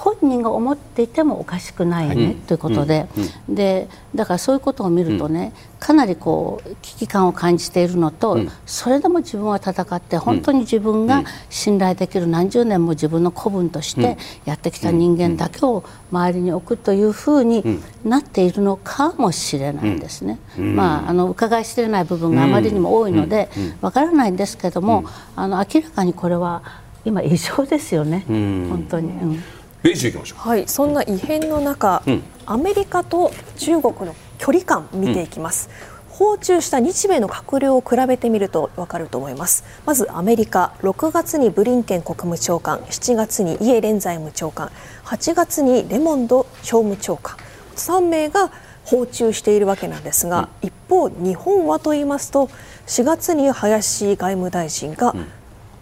[0.04, 3.06] 本人が思っていてもおかしくないね、ということで,、
[3.48, 20.38] でだからそういうことを見るとね、かなりこう危機感を感じているのと、それでも自分は戦って本当に自分が信頼できる何十年も自分の子分としてやってきた人間だけを周りに置くというふうになっているのかもしれないですね。
[20.58, 23.48] まあ、あの伺い知れない部分があまりにも多いので
[23.80, 26.62] わからないんですけども、あの明らかにこれは
[27.06, 29.40] 今異常ですよね、本当に。
[29.84, 30.38] うん米中いきましょう。
[30.48, 35.68] はいそんな異変の中、うん、アメリカと中国の距離感見ていきます、
[36.10, 39.64] うん、訪中した日米の閣僚を比べてみると分かると思います。
[39.84, 44.70] まずアメリカ6月にブリンケン国務長官7月にイエレン財務長官
[45.04, 47.36] 8月にレモンド商務長官。
[47.76, 48.50] 3名が
[48.84, 52.48] 訪中しているわけなんですが、うん、一方日本はと言いますと
[52.86, 55.14] 4月に林外務大臣が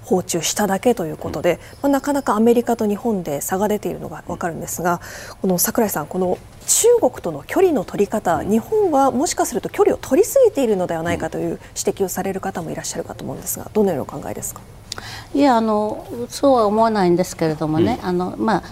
[0.04, 5.00] 訪中しただけということで、まあ、なかなかアメリカと日本で差が出ているのが分かるんですが
[5.40, 14.60] この櫻井さんこの中国との距離の取り方日本はもしかすると距離を取りすぎているのではないかという指摘をされる方もいらっしゃるかと思うんですがどのようなお考えですか？
[15.34, 18.62] いやあのそうは思わないんですけれどもね、うん、あのまあ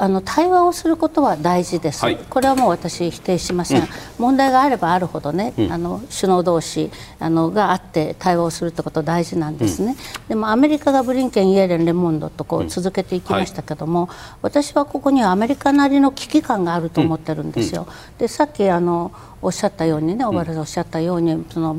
[0.00, 17.86] あの対話をすることは大事です、はい、これはもう私、否定しません、うん、問題があればあるほどね、うん、あの首脳同士あのがあって対話をするってこと大事なんですね、うん、でもアメリカがブリンケン、イエレン、レモンドとこう続けていきましたけども、はい、私はここにはアメリカなりの危機感があると思ってるんですよ。
[18.18, 21.76] でさっきあのおっしゃったようにね小原さんおっしゃったように、その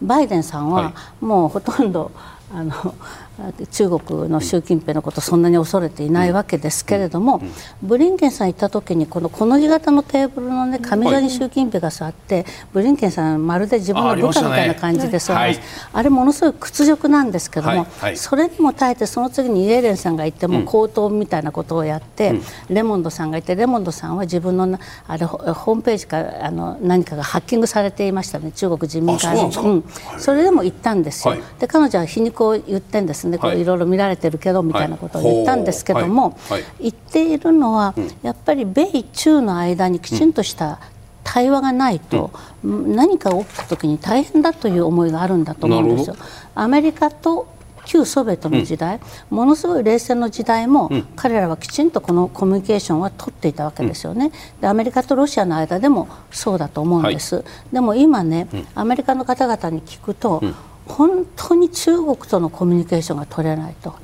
[0.00, 2.12] バイデンさんはもうほとんど、
[2.54, 2.94] あの
[3.72, 7.42] 中国の習近平のことをそんなに恐れていないわけですけれども、
[7.82, 24.78] ブリンケンさん行った時にこのこの字型のテーブルの、ね、上座に習近平が座って、ブリンケンさんまるで自分の部下みたいな感じで座ります、あれものすごい屈辱なんですけども、それにも耐えてその次にイエレンさんがいても口頭みたいなことをやって、レモンドさんがいてレモンドさんは自分の
[25.08, 28.52] あれホームページからあの何かがハッキングされていましたね。
[28.52, 29.84] 中国人民会議、うん、
[30.18, 31.34] それでも言ったんですよ。
[31.58, 36.36] で彼女は皮肉を言ってんですね、こういろいろ見られてるけどみたいなことを言ったんですけども、
[36.80, 40.80] 言っているのは、やっぱり米中の間にきちんとした
[41.22, 42.30] 対話がないと、
[42.62, 46.16] 何か起きた時に大変だという思いがあるんだと思うんですよ。
[46.54, 47.54] アメリカと
[47.84, 49.00] 旧ソビエトの時代、
[49.30, 60.42] うん、ものすごい冷戦の時代も、うん、彼らはきちんとこのコミュニケーションは取っていたわけですよね、でアメリカとロシアの間でもそうだと思うんです、はい、でも今ね、アメリカの方々に聞くと、
[60.86, 63.94] 本当に中国とのコミュニケーションが取れないと。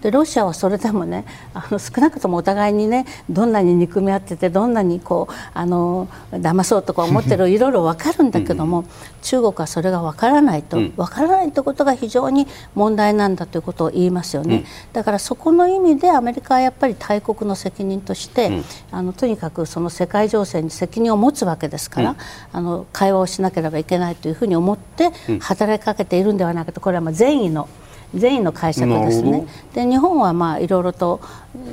[0.00, 1.24] でロシアはそれでもね
[1.54, 8.84] あの少なくともお互いにねどんなに憎み合っててどんなにこうあの騙そうとか思ってる いろいろ分かるんだけども、
[9.20, 22.16] 中国はそれが分からないと、分からないということが非常に問題なんだということを言いますよね、だからそこの意味でアメリカはやっぱり大国の責任として、あのとにかくその世界情勢に責任を持つわけですから、
[22.52, 25.10] あの会話をしなければいけないというふうに思って
[25.40, 27.68] 働きかけているんではないかとこれはまあ善意の
[28.14, 29.46] 善意の解釈ですね。
[29.74, 31.20] で日本はまあいろいろと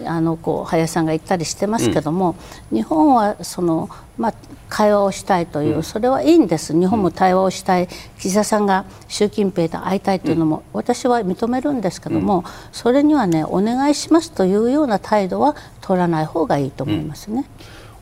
[0.05, 2.35] あのこう林さんが言ったりしてますけども、
[2.71, 4.33] うん、日本はそのまあ
[4.69, 6.77] 会話をしたいという、うん、それはいいんです。
[6.77, 7.87] 日本も対話をしたい、
[8.19, 17.45] 岸田さんが習近平と会いたいというのも、私は認めるんですけども、それにはねお願いしますというような態度は取らない方がいいと思いますね。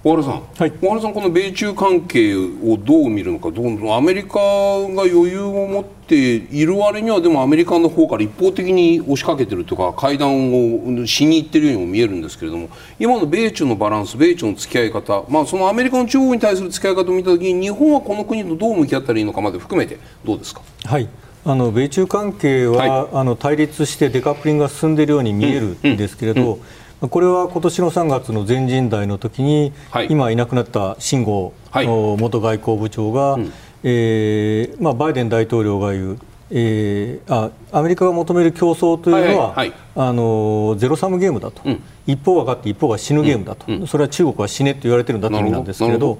[0.08, 20.62] 小原さん、はい、小原さん、この米中関係をどう見るのか、どうアメリカが余裕を持っている割には、でもアメリカの方から一方的に押しかけてるとか、会談をしに行ってるようにも見えるんですけれども、今の米中のバランス、米中の付き合い方、まあ、そのアメリカの中国に対する付き合い方を見たときに、日本はこの国とどう向き合ったらいいのかまで含めて、どうですか？
[20.86, 21.10] はい。
[21.44, 26.60] あの米中関係は、はい、あの対立してデカップリングが進んでいるように見えるんですけれど、うんうん
[27.00, 36.20] これは今年の3月の全人代の時に、はい、今いなくなった秦剛元外交部長が、うん、えー、まあ、バイデン大統領が言う、
[36.50, 46.20] えー、あアメリカが求める競争というのは、はいはい、あのゼロサムゲームだと、うん、一方が勝って一方が死ぬゲームだと、うん、それは中国は死ねと言われているんだという意味なんですけれど。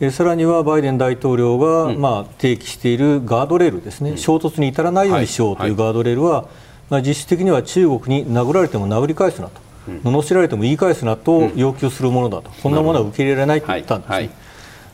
[0.00, 6.48] えさらにはバイデン大統領が、まあ、提起しているガードレールですね、衝突に至らないようにしようというガードレールは、
[6.90, 9.60] まあ、実質的には中国に殴られても殴り返すなと、
[10.04, 14.14] 罵られても言い返すなと要求するものだと、こんなものは受け入れられないと言ったんですね。
[14.14, 14.24] はい。
[14.24, 14.34] はい。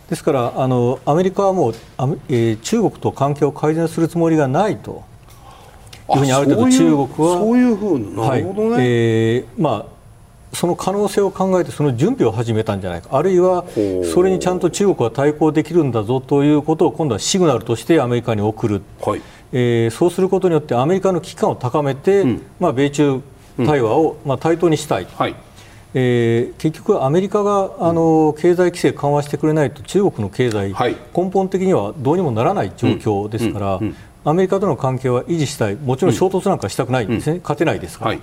[0.09, 5.05] ですからあのアメリカはもうあ、えー、中国と関係を改善するつもりがないと。
[6.11, 7.07] いうふうにある程度中国は
[7.39, 9.99] そういうふうなるほどね、はい、えー、まあ
[10.55, 13.11] その可能性を考えてその準備を始めたんじゃないか。
[13.13, 13.67] あるいは
[14.15, 19.23] それにちゃんと中国は対抗できるんだぞということを今度はシグナルとしてアメリカに送る、はい、
[19.53, 23.21] えー、そうすることによってアメリカの危機感を高めて、うん、まあ、米中
[23.67, 25.35] 対話を、まあ、対等にしたい、はい、
[25.95, 33.81] えー、結局、アメリカがあの経済規制緩和してくれないと中国の経済、はい、根本的にはどうにもならない状況ですから、
[34.25, 37.07] アメリカとの関係は維持したい、もちろん衝突なんかしたくない。
[37.07, 37.09] ん。
[37.09, 38.11] ですね、勝てないですから。
[38.13, 38.21] はい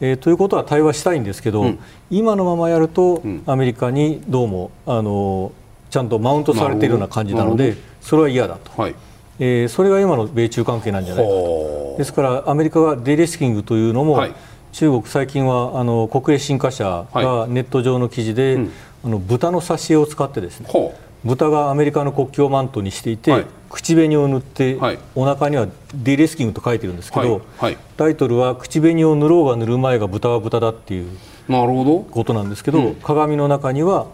[0.00, 1.78] えー、ということは対話したいんですけど、うん、
[2.10, 5.52] 今のままやると、アメリカにどうもあの
[5.90, 8.94] ちゃんとマウントされているような感じなのでそれは嫌だと、はい、
[9.38, 11.94] えー、それが今の米中関係なんじゃないかと。
[11.98, 14.34] ですからアメリカがデリスキングというのも、はい、
[14.72, 18.68] 中国最近はあの国営新華社がネット上の記事で、はい、
[19.04, 20.68] あの豚の挿絵を使ってですね、
[21.24, 27.42] 豚がアメリカの国旗をマントにしていて、はい、口紅を塗って、はい、お腹にはディレスキングと書いてるんですけど、はい。
[27.58, 31.18] はい、タイトルは口紅を塗ろうが塗る前が豚は豚だっていう
[31.48, 32.00] なるほど。
[32.00, 34.06] ことなんですけど、うん、鏡の中には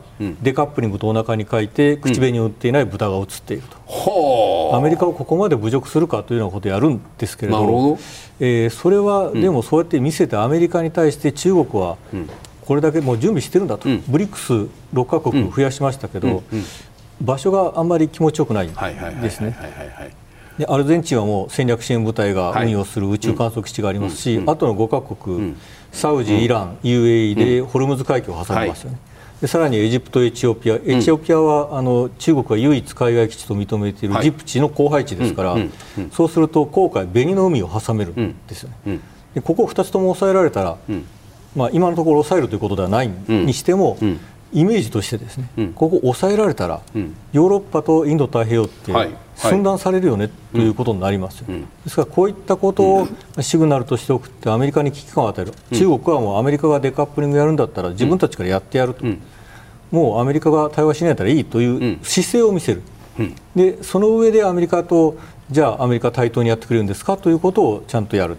[0.43, 7.99] デカップリングとお腹に書いて口紅を塗っていない豚が写っていると、うん、アメリカをここまで侮辱するかというようなことをやるんですけれども
[8.41, 11.97] えー、それは、でもそうやって見せてアメリカに対して中国は
[12.63, 14.53] これだけもう準備してるんだと、ブリックス
[14.93, 16.43] 6カ国増やしましたけど、
[17.21, 19.57] 場所があんまり気持ちよくないですね。
[20.59, 25.55] でアルゼンチンはもう戦略支援部隊が運用する宇宙観測基地がありますし、あとの5カ国、
[25.95, 28.99] サウジ、イラン、UAE でホルムズ海峡を挟みますよね。
[29.41, 35.57] でさらにエジプト、エチオピア、エチオピアは、あの中国が唯一海外基地と認めているジプチの後輩地ですから、
[36.13, 39.01] そうすると航海、紅の海を挟めるんですよね。
[39.35, 40.77] でここ2つとも抑えられたら、
[41.57, 43.97] まあ、今のところ抑えるということではないにしても、
[44.55, 48.93] イメージとしてですね、うん、ここ抑えられたら、うん、ヨーロッパとインド太平洋って
[49.35, 51.47] 寸断されるよね、ということになりますよ、
[51.85, 53.09] ですからこういったことを
[53.41, 59.05] シグナルとして送ってアメリカに危機感を与える、中国はもうアメリカがデカップリングやるんだったら自分たちからやってやると、
[59.91, 62.83] もうアメリカが対話しないからいいという姿勢を見せる、
[63.57, 65.17] でその上でアメリカと
[65.51, 68.37] じゃあアメリカ対等にやってくれるんですかということをちゃんとやる。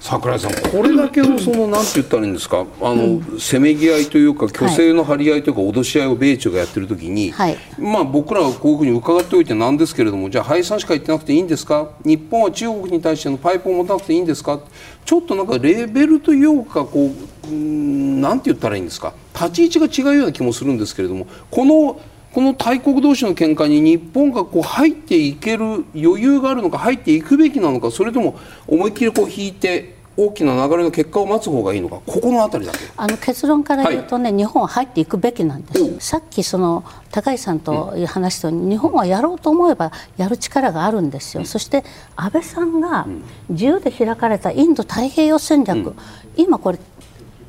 [0.00, 14.58] 櫻井さん、これだけのそのなんて言ったらいいんですか、あの、うん、せめぎ合いというか、虚勢の張り合いというか、脅し合いを米中がやってるときに、はい、まあ、僕らはこういうふうに伺っておいてなんですけれども、じゃあ、敗産しか言ってなくていいんですか、日本は中国に対してのパイプを持たなくていいんですか、
[15.04, 17.12] ちょっとなんかレベルというか、こ
[17.48, 22.00] う、なんて言ったらいいんですか、立ち位置が違うような気もするんですけれども、この
[22.32, 32.78] この大国同士の喧嘩に日本がこう入っていける余裕があるのか入っていくべきなのかそれとも思いっきりこう引いて大きな流れの結果を待つ方がいいのかここのあたりだけ。
[32.96, 41.84] あの結論から言うとね、はい、日本は入っていくべきなんです、さっきその高井さんという話と、うん、日本はやろうと思えばやる力があるんですよ、うん、そして
[42.16, 43.06] 安倍さんが
[43.48, 45.96] 自由で開かれたインド太平洋戦略、うん、
[46.36, 46.78] 今これ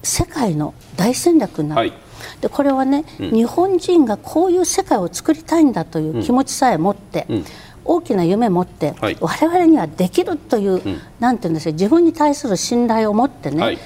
[0.04, 2.11] 世界の大戦略になる、はい
[2.42, 7.46] でこれはね、うん、日本人がこういう世界を作りたいんだという気持ちさえ持って、うん、
[7.86, 13.78] 大きな夢を持って、はい、我々にはできるという、うん、なんていうんですか自分に対する信頼を持ってね、はい、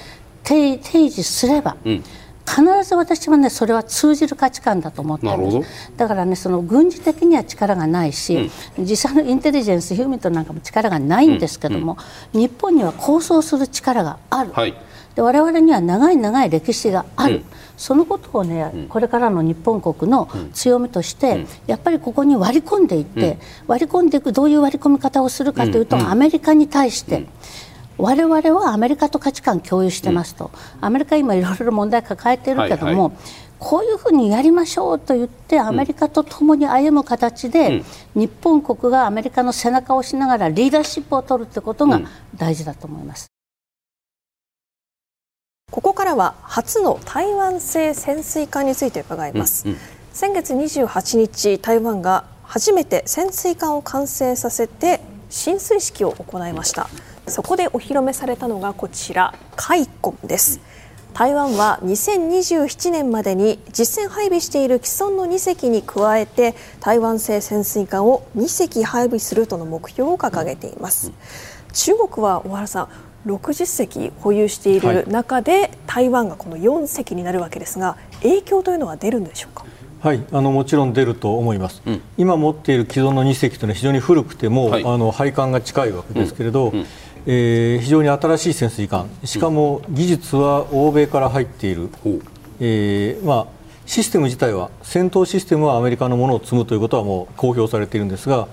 [0.44, 1.76] 提示すれば、
[2.46, 5.92] 必ず私はねそれは通じる価値観だと思ってるんです。
[5.96, 11.98] だからねその軍事的には力がないし、うん、実際のインテリジェンスヒューミントなんかも力がないんですけども、
[12.32, 14.74] うん、日本には構想する力がある、はい、
[15.16, 17.44] で我々には長い長い歴史がある、うん、
[17.76, 27.26] そのことをね、うん、これからの日本国の強みとして、うん、やっぱりここに割り込んでいって、割り込んでいくどういう割り込み方をするかというと、アメリカに対して、
[27.98, 30.50] 我々はアメリカと価値観共有してますと、
[30.80, 33.12] アメリカ今いろいろ問題抱えているけども、はいはい。
[33.58, 37.82] こういうふうにやりましょうと言ってアメリカと共に歩む形で、
[38.14, 42.00] 日本国がアメリカの背中を押しながらリーダーシップを取るということが
[42.34, 43.35] 大事だと思います。
[45.72, 49.78] ここからは初の台湾製潜水艦について伺います、うんうん、
[50.12, 56.88] 先月28日台湾が初めて潜水艦を完成させて進水式を行いました。
[57.26, 60.60] そこでお披露目されたのがこちら海コンです。
[61.12, 71.12] 台湾は2027年までに実戦配備している既存の2隻に加えて台湾製潜水艦を2隻配備するとの目標を掲げています。
[71.72, 72.88] 中国は小原さん
[73.26, 79.66] 60隻保有している中で、はい、台湾がこの4隻になるわけですが影響というのは出るんでしょうか？
[80.00, 86.86] はいあのもちろん出ると思います、うん、今持っている既存の2隻というのは非常に古くても、はい、あの配管が近いわけですけれど、うんうん、
[87.26, 89.10] えー、非常に新しい潜水艦。
[89.24, 91.88] しかも技術は欧米から入っている、
[92.60, 93.46] えーまあ、
[93.86, 98.46] システム自体は戦闘システムはアメリカのものを積むということはもう公表されているんですが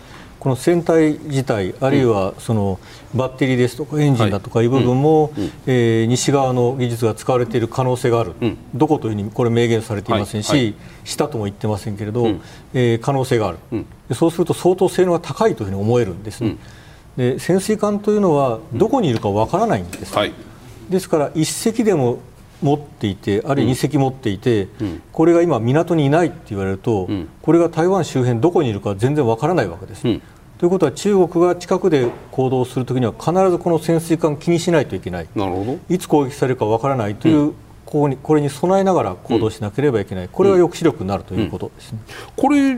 [0.43, 2.77] この船体自体あるいはその
[3.15, 5.31] バッテリーですとかエンジンだとかいう部分も、
[5.65, 8.33] え西側の技術が使われている可能性がある、
[8.75, 10.75] どこというふうにこれ明言されていませんし、
[11.05, 12.27] したとも言ってませんけれど、
[12.73, 16.41] え可能性がある、そうすると相当性能が高いというふうに思えるんです。
[16.41, 16.57] ね。
[17.15, 20.13] で潜水艦というのはどこにいるかわからないんです、
[20.89, 22.19] ですから1隻でも
[22.63, 30.21] 持っていてあるいは2隻持っていて、うん、これが今港にいないって言われると、うん、これが台湾周辺どこにいるか全然わからないわけです、うん、
[30.63, 35.27] ということは中国が近くで行動するときには必ずこの潜水艦を気にしないといけない。
[35.35, 35.77] なるほど。
[35.93, 37.51] いつ攻撃されるかわからないという、
[37.85, 41.99] ここにこれに備えながら行動しなければいけない、これは抑止力になるということですね、
[42.37, 42.77] これ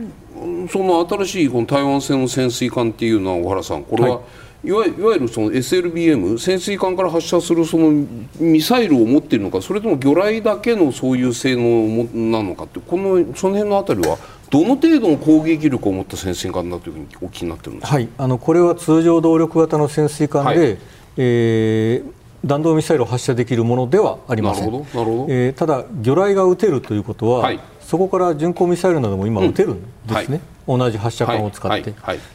[0.68, 4.68] その新しいこの台湾製の潜水艦っていうのは小原さんこれは、はい。
[4.68, 8.04] いわいわゆるその SLBM 潜水艦から発射するその
[8.40, 14.18] ミサイルを持っているのかそれとも魚雷だけのそういう性能なのかってこのその辺のあたりは
[14.50, 20.78] どの程度の攻撃力を持った潜水艦だというふうにお聞きになってるんですはい、あのこれは通常動力型の潜水艦で、はい、
[21.16, 22.16] えー
[22.46, 24.70] 弾道ミサイルを発射できるものではありません。
[24.70, 25.32] なるほどなるほど。
[25.32, 30.40] えー、ただ魚雷が撃てるということは、はい、そこから巡航ミサイルなども今撃てるんですね。
[30.66, 31.94] うんはい、同じ発射管を使って、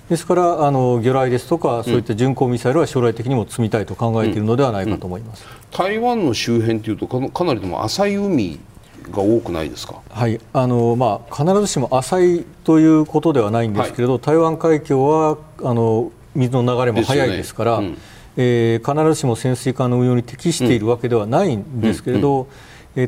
[0.09, 5.51] ですからあの魚雷ですとかそういった巡航ミサイルは将来的にも積みたいと考えているのではないかと思います、うん。
[5.51, 8.59] うん、台湾の周辺というとかなりでも浅い海
[9.11, 17.87] が多くないですか、はいあのまあ、必ずしも浅いということではないんですけれど、台湾海峡はあの水の流れも速いですから、ね。
[17.87, 17.97] うん、
[18.37, 22.47] えー、必ずしも潜水艦の運用に適しているわけではないんですけれど、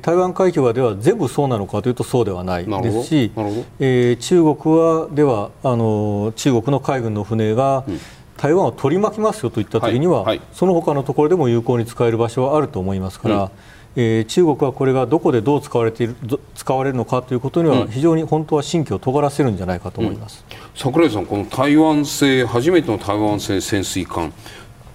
[0.02, 3.32] 台湾海峡では全部そうなのかというとそうではないですし、
[3.80, 7.84] えー、中国はではあの中国の海軍の船が、
[8.38, 10.38] 台湾を取り巻きますよといった時には、はい。
[10.38, 13.50] はい、その他のところでも有効に使える場所はあると思いますから、うん、
[13.96, 16.16] えー、中国はこれがどこでどう使われている
[16.56, 24.34] 使われるのかということには非常に本当は神経を尖らせるんじゃないかと思います、うん、櫻井さん、この台湾製初めての台湾製潜水艦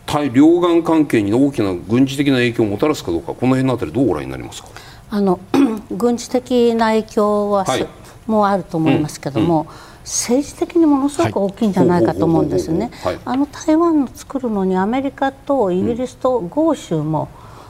[0.07, 4.69] 対両岸関係に大きな軍事的な影響をもたらすかどうかこの辺のあたりどうご覧になりますか？
[5.11, 5.41] あの
[5.91, 7.87] 軍事的な影響は、はい、
[8.27, 9.67] もうあると思いますけども、うん。
[9.69, 9.75] うん、
[10.05, 12.91] 政治的にものすごく大きいんじゃないかと思うんですね。
[13.25, 17.29] あの台湾を作るのにアメリカとイギリスと豪州も、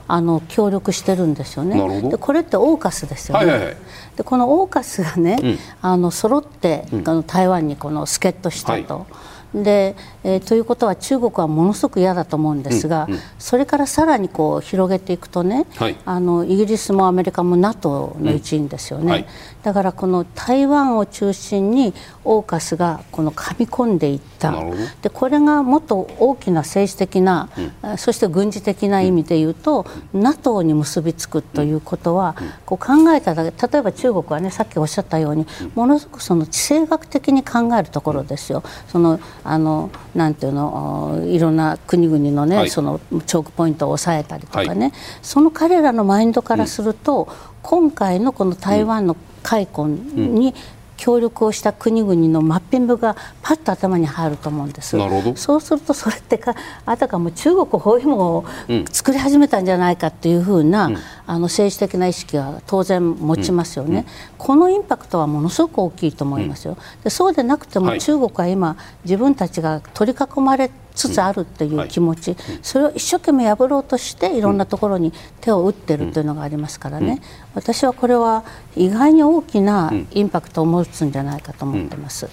[0.08, 2.02] あの協力してるんですよね。
[2.08, 3.46] でこれってオーカスですよね。
[3.46, 3.76] はいはいはい、
[4.16, 8.94] でこのオーカスがね、うん、あの揃って、あの台湾にこの助っ人したと。
[8.94, 9.06] はい。
[9.54, 19.26] で、えー、ということは中国はものすごく嫌だと思うんですが、うんうん、それからさらにこう広げていくとね、はい、あのイギリスもアメリカも NATO の一員ですよね、うんはい、
[19.62, 21.94] だからこの台湾を中心に
[22.24, 24.54] オーカスがこの噛み込んでいった。
[25.02, 27.48] でこれがもっと大きな政治的な、
[27.82, 38.62] うん、そして軍事的な意味で言うと、うん、NATO に結びつくということは、こう考えただけ例えば中国はねさっきおっしゃったようにものすごくその地政学的に考えるところですよ。
[38.88, 44.92] そのあのなんていうのいろんな国々のね、はい、そのチョークポイントを抑えたりとかね、はい、
[45.22, 50.54] その彼らのマインドからすると、うん、今回のこの台湾の開墾に
[50.98, 54.98] 協力をした国々のマッピングがパッと頭に入ると思うんです。
[55.36, 58.44] そうするとそれってかあたかも中国包囲網を
[58.90, 63.96] 作り始めたんじゃないかっていうふうな、うん、あの政治的な意識は当然持ちますよね、うん。
[63.98, 64.04] うん、
[64.38, 70.68] このインパクトはものすごく大きいと思いますよ、でそうでなくても中国は今、自分たちが取り囲まれ
[70.98, 77.22] つつあるという気持ち、それを一生懸命破ろうとしていろんなところに手を打ってるというのがありますからね、
[77.54, 78.44] 私はこれは
[78.74, 82.28] 意外に大きなインパクトを持つんじゃないかと思ってます。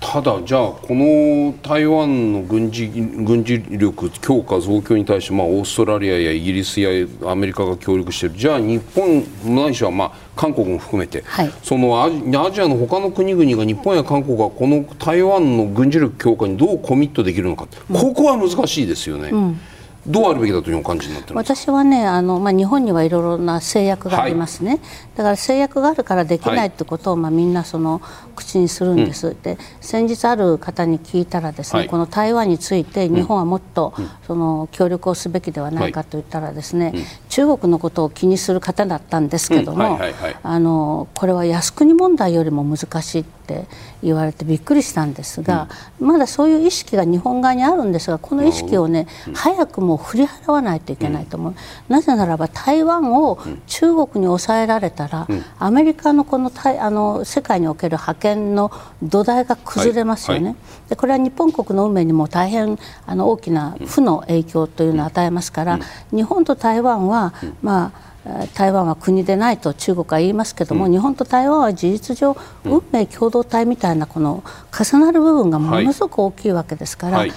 [0.00, 8.34] ただ、じゃあこの台湾の軍事軍事力強化増強に対して、まあ、オーストラリアやイギリスやアメリカが協力している。
[8.36, 9.22] じゃあ日本
[9.54, 12.10] ないしは、まあ、韓国も含めて、はい、そのア
[12.50, 19.28] ジアの他の国々が日本や韓国がこの台湾の軍事力強化にどうコミットできるのか、うん、ここは難しいですよね。
[19.28, 19.60] うん。
[20.06, 24.80] どうあるべきだというお感じになって私はねあの、まあ、日本にはいろいろな制約がありますね、はい、
[25.20, 28.00] だから制約があるからできないってことを、はい、まあ、みんなその
[28.34, 36.94] 口にするんです、うん、で先日ある方に聞いたらですね、はい、この台湾について日本はもっと、うん、その協力をすべきではないかと言ったらですね、
[37.28, 40.00] 中国のことを気にする方だったんですけども、
[40.42, 43.66] あのこれは靖国問題よりも難しいってって
[44.02, 45.68] 言われてびっくりしたんですが、
[45.98, 51.54] うん、まだそういう意識が日本側にあるんですがこの意識をね、うん、早くも振り払わないといけないと思う、
[51.88, 60.52] なぜならば台湾を中国に抑えられたら、アメリカのこのあの世界における覇権の土台が崩れますよね、はい。
[60.52, 60.56] はい、
[60.90, 65.78] でこれは日本国の運命にも大変あの大きな負の影響というのを与えますから、
[66.10, 68.10] 日本と台湾は、まあ
[68.54, 74.44] 台湾は国でないと中国は言いますけども、うん、日本と台湾は事実上、運命共同体みたいなこの
[74.78, 77.32] 重なる部分がものすごく大きいわけですから、はい、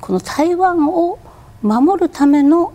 [0.00, 1.18] この台湾を
[1.62, 2.74] 守るための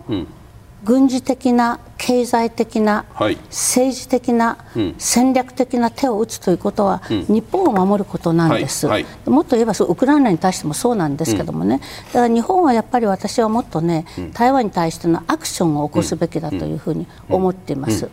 [0.84, 9.04] 軍事的な経済的な、はい、政治的な、うん、戦略的な手を打つということは、うん、日本を守ることなんです、はい。
[9.04, 18.10] はい、もっと言えばウクライナに対してもそうなんですけどもね、だから日本はやっぱり私はもっとね、台湾に対してのアクションを起こすべきだというふうに思っています。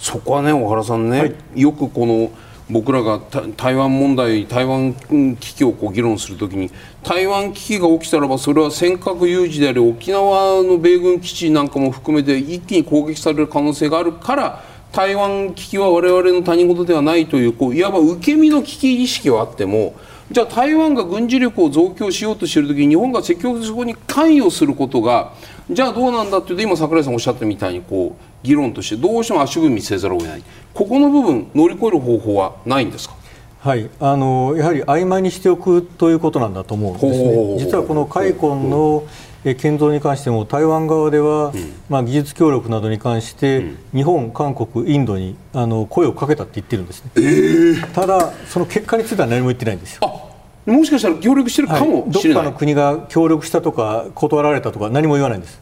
[0.00, 2.28] そこはね小原さんね、よくこの
[2.72, 3.20] 僕らが
[3.56, 6.70] 台湾問題台湾危機をこう議論するときに
[7.02, 19.94] 台湾危機が起きたらばそれは尖閣有事であり沖縄の米軍基地なんかも含めて一気に攻撃される可能性があるから台湾危機は我々の他人事ではないというこういわば受け身の危機意識はあっても
[20.30, 25.34] じゃあ台湾が軍事力を増強しようとしている時に日本が積極的に関与することが
[25.70, 30.42] じゃあどうなんだっていうと今櫻井さんおっしゃったみたいにこう議論としてどうしても足踏みせざるを得ない。
[30.74, 33.16] ここの部分乗り越える方法はないんですか？
[33.60, 33.88] はい。
[34.00, 37.58] あのやはり曖昧にしておくということなんだと思うんですね。
[37.58, 39.04] 実はこの海コンの、
[39.44, 50.30] 建造に関しても台湾側では、うん、まあ、技術協力などに関して、うん、日本、韓国、インドにあの声をかけたって言ってるんですね、えー、ただ、その結果については何も言ってないんですよ。
[50.64, 55.60] もしかしたら協力してるかもはい、どっかの国が協力したとか断られたとか何も言わないんです。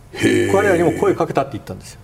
[0.53, 2.01] 彼らにも声かけたって言ったんですよ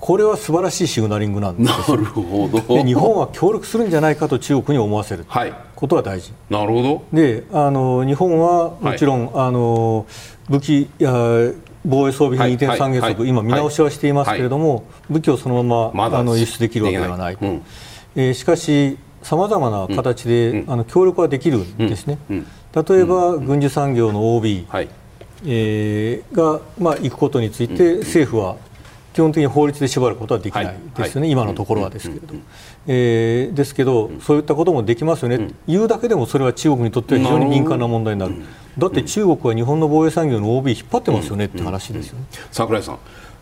[0.00, 1.90] これは素晴らしいシグナリングなんです。
[1.90, 2.60] なるほど。
[2.74, 5.24] で日本は協力するんじゃないかと中国に思わせる
[5.74, 7.04] ことは大事、なるほど。
[7.12, 10.06] であの日本はもちろん、はい、あの
[10.48, 11.12] 武器や
[11.84, 17.62] 防衛装備品移転三原則、はい、今見直しはしていますけれども、武器をそのまま、ま、あの輸出できるわけではないと、うん、
[18.16, 22.36] えー、しかしさまざまな形で、うん、あの協力はできるんですね、例
[23.00, 24.88] えば、軍需産業の OB、はい。
[25.44, 28.56] えー、が、まあ、行くことについて政府は
[29.16, 32.42] 基本的に法律で縛ることはできないですよね、はい、今のところはですけれども、
[32.86, 38.34] えー、ですけど、そういったこともできますよね、うん、言うだけでもそれは中国にとっては非常に敏感な問題になる、
[38.76, 42.26] だって中国は日本の防衛産業の OB 引っ張ってますよねって話ですよね。
[42.52, 42.98] 櫻井さん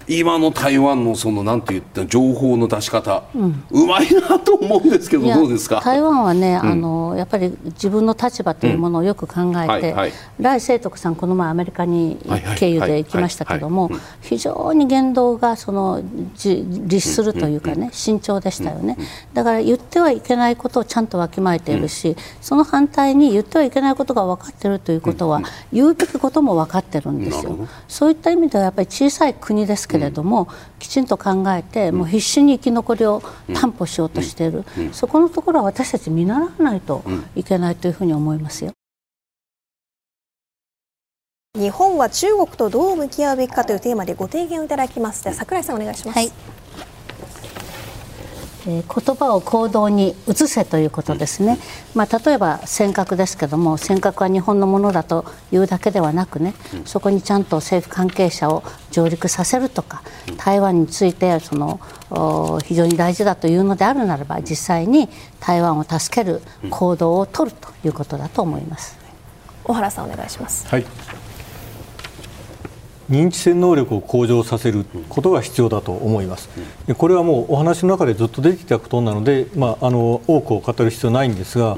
[0.09, 3.24] 今の台湾のそのなんて言った情報の出し方、
[3.70, 5.80] うまいなと思うんですけどどうですか？
[5.82, 12.18] 台湾はね、うん、あのやっぱり自分の立場というものをよく考えて、来清徳さんこの前アメリカに
[12.57, 13.90] 経由で行きましたけども
[14.20, 16.02] 非常に言動がその
[16.44, 18.96] 律するというかね、慎重でしたよね、
[19.32, 25.40] だから言ってはいけないことをちゃんとわきまえているし、その反対に言ってはいけないことが分かっているということは、
[25.72, 27.57] 言うべきことも分かってるんですよ。
[27.88, 30.49] そういった意味ではやっぱり小さい国ですけれども、
[30.80, 33.22] きちんと考えてもう必死に生き残りを
[33.55, 37.05] 担保しようとしている、そこのところは私たち見習わないと
[37.36, 38.72] いけないというふうに思いますよ。
[41.57, 45.22] 日本は中国とどう向き合うべきかというテーマでご提言をいただきます。
[45.22, 46.16] では桜井さんお願いします。
[46.16, 46.32] はい
[48.66, 51.58] えー、言葉を行動に移せということですね、
[51.94, 56.54] まあ、例えば尖閣ですけども尖閣は日本のものだというだけではなくね
[56.84, 60.02] そこにちゃんと政府関係者を上陸させるとか
[60.36, 61.80] 台湾についてその
[62.64, 65.08] 非常に大事だというのであるならば実際に
[65.40, 66.40] 台湾を助ける
[66.70, 68.96] 行動を取るということだと思います。
[69.64, 70.66] 小原さんお願いします。
[70.68, 70.84] はい
[73.11, 76.48] 認知戦能力を向上させることが必要だと思います、
[76.96, 81.76] これはもうお話の中でずっと出てきたことなので、まあ、あの多くを語る必要はないんですが、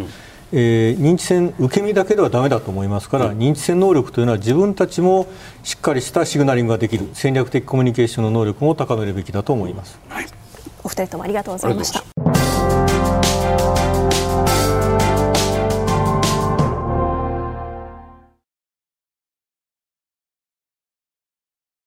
[0.52, 5.26] えー、認知戦受け身だけではだめだと思いますから、認知戦能力というのは自分たちも
[5.62, 10.26] しっかりしたシグナリングができる戦略的コミュニケーションの能力も高めるべきだと思います、はい、
[10.84, 12.15] お二人ともありがとうございました